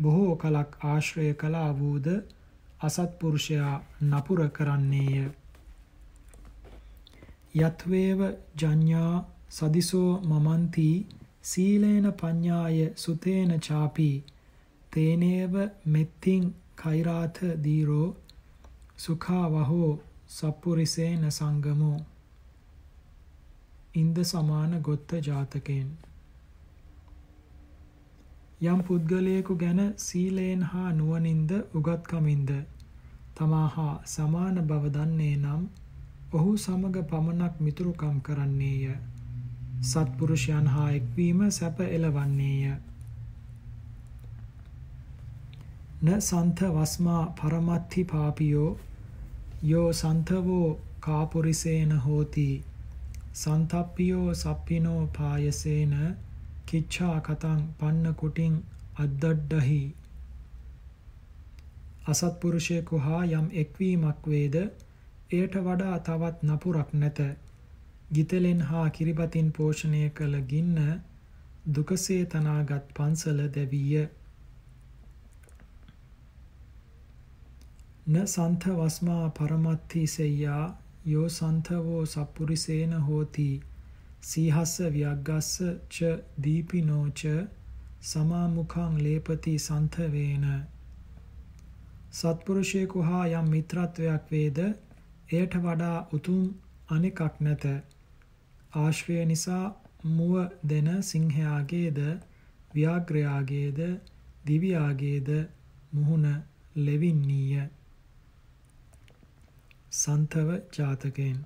බොහෝ 0.03 0.37
කලක් 0.37 0.71
ආශ්‍රය 0.85 1.35
කලා 1.35 1.71
වූද 1.79 2.07
අසත්පුරුෂයා 2.81 3.75
නපුර 4.03 4.41
කරන්නේය. 4.51 5.40
යත්වේව 7.55 8.21
ජඤ්ඤා 8.57 9.15
සදිසෝ 9.51 10.11
මමන්ති 10.23 10.89
සීලේන 11.43 12.07
පඤ්ඤාය 12.15 12.79
සුතේන 12.97 13.53
ചാපි 13.61 14.11
තේනේව 14.93 15.55
මෙත්තිං 15.87 16.45
කෛරාත 16.77 17.41
දීරෝ 17.65 18.09
සුඛා 18.97 19.47
වහෝ 19.49 19.91
සප්පුරිසේන 20.29 21.25
සංගමෝ 21.31 21.99
ඉන්ද 23.95 24.23
සමාන 24.25 24.73
ගොත්ත 24.81 25.11
ජාතකයෙන් 25.23 25.91
යම් 28.63 28.81
පුද්ගලයෙකු 28.83 29.55
ගැන 29.57 29.81
සීලයෙන් 29.99 30.63
හා 30.65 30.91
නුවණින්ද 30.93 31.51
උගත්කමින්ද 31.75 32.51
තමා 33.35 33.69
හා 33.69 33.95
සමාන 34.07 34.57
බව 34.65 34.93
දන්නේ 34.93 35.37
නම් 35.37 35.63
ඔහු 36.33 36.51
සමග 36.57 36.97
පමණක් 37.05 37.55
මිතුරුකම් 37.61 38.17
කරන්නේය. 38.21 38.85
සත්පුරුෂයන් 39.83 40.67
හා 40.67 40.91
එක්වීම 40.93 41.41
සැප 41.51 41.81
එළවන්නේය. 41.87 42.75
න 46.03 46.09
සන්ත 46.19 46.59
වස්මා 46.75 47.23
පරමත්ති 47.35 48.03
පාපියෝ 48.05 48.71
යෝ 49.65 49.89
සන්තවෝ 49.93 50.69
කාපුරිසේන 51.01 51.93
හෝති. 51.99 52.49
සන්තප්පියෝ 53.35 54.35
සප්පිනෝ 54.35 55.03
පායසේන 55.09 55.97
කිච්ඡා 56.67 57.17
කතං 57.21 57.61
පන්න 57.79 58.15
කුටින් 58.15 58.55
අද්දඩ්ඩහි. 58.97 59.83
අසත්පුරුෂයෙකු 62.07 62.99
හා 62.99 63.25
යම් 63.33 63.51
එක්වීමක් 63.55 64.23
වේද 64.27 64.57
එයට 65.31 65.55
වඩා 65.61 65.97
තවත් 66.01 66.39
නපුරක් 66.45 66.93
නැත. 66.95 67.19
ගිතලෙන් 68.13 68.61
හා 68.63 68.87
කිරිබතින් 68.91 69.53
පෝෂණය 69.53 70.03
කළ 70.11 70.37
ගින්න 70.45 70.79
දුකසේ 71.69 72.23
තනාගත් 72.27 72.87
පන්සල 72.95 73.43
දැවීය. 73.55 74.07
න 78.07 78.17
සන්ත 78.25 78.77
වස්මා 78.77 79.27
පරමත්ති 79.31 80.03
සෙය්‍යා 80.09 80.65
යෝ 81.07 81.29
සන්තවෝ 81.31 82.03
සප්පුරිසේන 82.07 82.93
හෝති. 83.03 83.51
සීහස්ස 84.23 84.75
ව්‍යග්ගස්ස 84.91 85.53
ච 85.91 86.13
දීපිනෝච 86.43 87.21
සමාමුඛං 88.03 88.95
ලේපති 88.99 89.55
සන්තවේන 89.61 90.45
සත්පුරුෂයෙකු 92.13 93.03
හා 93.03 93.25
යම් 93.33 93.49
මිත්‍රත්වයක් 93.49 94.31
වේද 94.31 94.59
එයට 95.31 95.55
වඩා 95.57 95.99
උතුම් 96.13 96.45
අනෙකක් 96.89 97.41
නැත. 97.41 97.65
ආශ්‍රය 98.75 99.25
නිසා 99.25 99.65
මුව 100.09 100.35
දෙන 100.69 100.89
සිංහයාගේද 101.03 101.99
ව්‍යාග්‍රයාගේද 102.75 103.81
දිව්‍යාගේද 104.47 105.29
මුහුණ 105.93 106.27
ලෙවින්නීය 106.77 107.63
සන්තව 109.93 110.49
ජාතකයෙන්. 110.73 111.39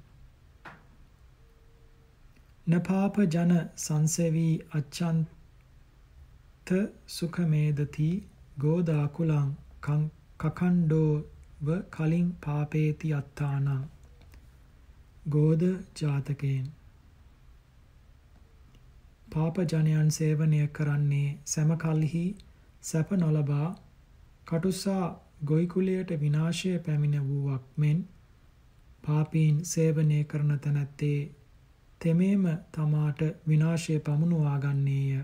නපාප 2.67 3.17
ජන 3.29 3.53
සංසෙවී 3.77 4.55
අච්ඡන්ත 4.73 6.69
සුඛමේදති 7.07 8.11
ගෝදාකුලං 8.59 9.49
කකණ්ඩෝව 11.65 11.91
කලින් 11.91 12.29
පාපේති 12.37 13.09
අත්තානං 13.13 13.69
ගෝද 15.27 15.63
ජාතකයෙන් 15.97 16.67
පාප 19.27 19.57
ජනයන් 19.65 20.11
සේවනය 20.11 20.61
කරන්නේ 20.69 21.29
සෑම 21.45 21.71
කල්හි 21.77 22.25
සැප 22.83 23.11
නොලබා 23.15 23.69
කටුසා 24.47 25.07
ගොයි 25.45 25.67
කුලයට 25.67 26.11
විනාශය 26.21 26.73
පැමිණ 26.81 27.29
වූවක් 27.29 27.65
මෙන් 27.77 27.99
පාපීන් 29.05 29.57
සේවනය 29.65 30.19
කරන 30.25 30.51
තැනැත්තේ 30.59 31.21
තෙමේම 32.01 32.45
තමාට 32.73 33.21
විනාශය 33.49 33.95
පමුණුවා 34.01 34.59
ගන්නේය. 34.59 35.23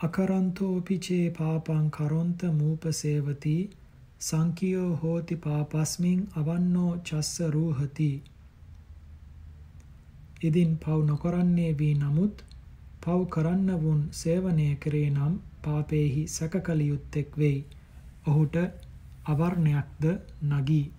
අකරන්තෝපි 0.00 0.96
චේ 0.98 1.30
පාපං 1.30 1.84
කරොන්ත 1.90 2.42
මූපසේවති 2.52 3.52
සංකියෝ 4.20 4.96
හෝති 4.96 5.36
පාපස්මින් 5.36 6.18
අවන්නෝ 6.34 6.90
චස්ස 7.00 7.38
රූහති. 7.50 8.08
ඉදින් 10.42 10.74
පව් 10.76 10.98
නොකරන්නේ 11.02 11.70
වී 11.78 11.94
නමුත් 11.94 12.44
පව් 13.00 13.22
කරන්න 13.28 13.70
වුන් 13.82 14.02
සේවනය 14.12 14.66
කරේ 14.76 15.10
නම් 15.10 15.38
පාපේහි 15.64 16.24
සැකකල 16.28 16.80
යුත්තෙක් 16.82 17.38
වෙයි. 17.38 17.64
ඔහුට 18.26 18.56
අවර්ණයක්ද 19.26 20.04
නගී. 20.42 20.92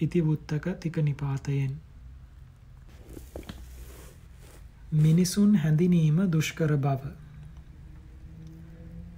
ඉතිවුත්තක 0.00 0.70
තික 0.80 0.96
නිපාතයෙන්. 1.00 1.76
මිනිසුන් 4.94 5.54
හැඳිනීම 5.56 6.18
දුෂ්කර 6.28 6.76
බව. 6.78 7.23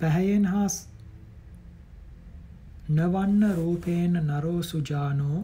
පැහැයෙන් 0.00 0.46
හා 0.46 0.68
නවන්න 2.90 3.42
රූපේන 3.54 4.18
නරෝ 4.22 4.62
සුජානෝ 4.64 5.38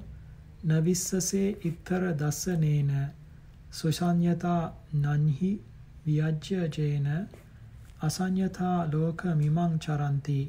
නවිස්සසේ 0.65 1.49
ඉත්තර 1.65 2.03
දස්සනේන 2.17 2.91
සුසංයතා 3.73 4.63
නන්හි 4.97 5.53
වියජ්‍යජේන 6.07 7.09
අසංයතා 8.01 8.77
ලෝක 8.93 9.25
මිමං 9.37 9.79
චරන්ති 9.79 10.41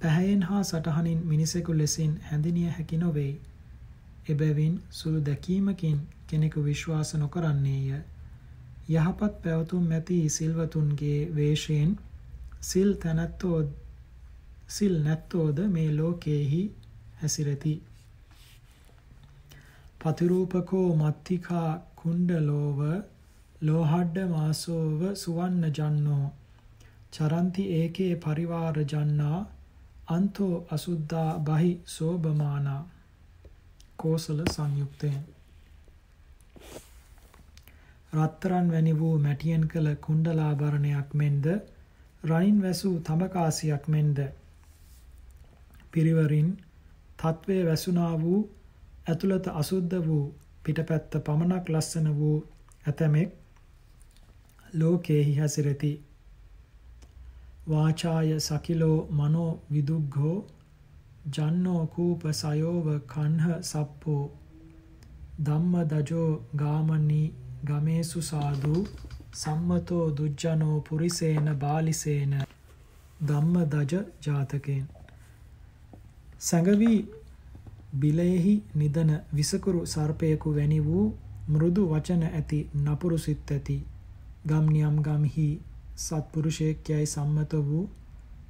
පැහැයෙන් 0.00 0.42
හා 0.42 0.62
සටහනින් 0.64 1.20
මිනිසෙකු 1.24 1.74
ලෙසින් 1.74 2.12
හැඳිනිය 2.22 2.68
හැකි 2.70 2.98
නොවේ. 2.98 3.32
එබැවින් 4.28 4.74
සුළු 4.90 5.20
දැකීමකින් 5.24 5.96
කෙනෙකු 6.26 6.64
විශ්වාස 6.64 7.14
නොකරන්නේය. 7.14 8.00
යහපත් 8.90 9.40
පැවතුම් 9.42 9.86
ඇති 9.92 10.18
සිල්වතුන්ගේ 10.30 11.20
වේශයෙන් 11.34 11.96
සිල් 12.60 12.94
තැනැත්තෝ 12.94 13.58
සිල් 14.68 14.94
නැත්තෝද 15.02 15.58
මේ 15.68 15.90
ලෝකයෙහි 15.96 16.62
හැසිරති. 17.20 17.74
පතිරූපකෝ 20.00 20.88
මත්තිකා 20.96 21.70
කුණ්ඩලෝව 21.96 22.80
ලෝහඩ්ඩ 23.60 24.16
මාසෝව 24.30 25.00
සුවන්න 25.14 25.62
ජන්නෝ. 25.70 26.26
චරන්ති 27.12 27.62
ඒකේ 27.72 28.12
පරිවාර 28.16 28.76
ජන්නා 28.84 29.38
අන්තෝ 30.08 30.66
අසුද්දා 30.70 31.30
බහි 31.40 31.72
සෝභමානා. 31.86 32.82
කෝසල 33.96 34.40
සංයුක්තයෙන්. 34.52 35.22
රත්තරන් 38.12 38.68
වැනි 38.72 38.98
වූ 38.98 39.16
මැටියෙන් 39.18 39.64
කළ 39.68 39.88
කුණ්ඩලාභරණයක් 40.00 41.14
මෙන්ද 41.14 41.46
රනින් 42.26 42.58
වැසූ 42.62 42.94
තඹකාසියක් 43.00 43.84
මෙන්ද 43.88 44.18
පිරිවරින් 45.92 46.50
තත්වය 47.18 47.56
වැසුනා 47.66 48.14
වූ 48.20 48.40
ඇතුළත 49.06 49.46
අසුද්ධ 49.54 49.96
වූ 50.06 50.24
පිටපැත්ත 50.64 51.12
පමණක් 51.24 51.66
ලස්සන 51.68 52.08
වූ 52.16 52.38
ඇතමෙක් 52.86 53.30
ලෝකයෙහි 54.74 55.34
හැසිරෙති. 55.34 55.92
වාචාය 57.68 58.28
සකිලෝ 58.40 58.98
මනෝ 59.10 59.52
විදුග්ගෝ 59.72 60.36
ජන්නෝ 61.28 61.82
කූප 61.86 62.22
සයෝව 62.32 62.86
කන්හ 63.06 63.46
සප්පෝ 63.62 64.24
ධම්ම 65.40 65.74
දජෝ 65.90 66.30
ගාමනි 66.56 67.22
ගමේසු 67.64 68.20
සාදු 68.22 68.74
සම්මතෝ 69.36 70.04
දුජ්ජනෝ 70.12 70.76
පුරිසේන 70.80 71.48
බාලිසේන 71.58 72.34
ධම්ම 73.22 73.56
දජ 73.72 74.02
ජාතකයෙන් 74.22 74.86
සැඟවී 76.40 76.98
බිලයෙහි 77.96 78.54
නිදන 78.74 79.12
විසකුරු 79.34 79.82
සර්පයෙකු 79.86 80.54
වැනි 80.54 80.80
වූ 80.82 81.04
මෘදු 81.48 81.84
වචන 81.88 82.24
ඇති 82.30 82.60
නපුරු 82.80 83.18
සිත් 83.18 83.50
ඇති 83.50 83.78
ගම්නියම් 84.46 84.96
ගම්හි 85.02 85.46
සත්පුරුෂයෙක් 85.98 86.90
යයි 86.90 87.06
සම්මත 87.08 87.52
වූ 87.64 87.84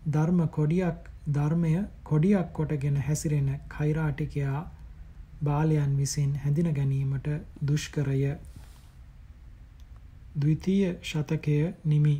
ධර්ම 0.08 0.40
කොඩියක් 0.50 1.12
ධර්මය 1.28 1.72
කොඩියක් 2.04 2.48
කොටගෙන 2.52 2.96
හැසිරෙන 3.02 3.48
කෛරාටිකයා 3.68 4.60
බාලයන් 5.42 5.96
විසින් 5.96 6.34
හැඳින 6.36 6.70
ගැනීමට 6.72 7.26
දුෂ්කරය. 7.62 8.20
ද්විතීය 10.36 10.94
ශතකය 11.02 11.58
නිමි. 11.84 12.16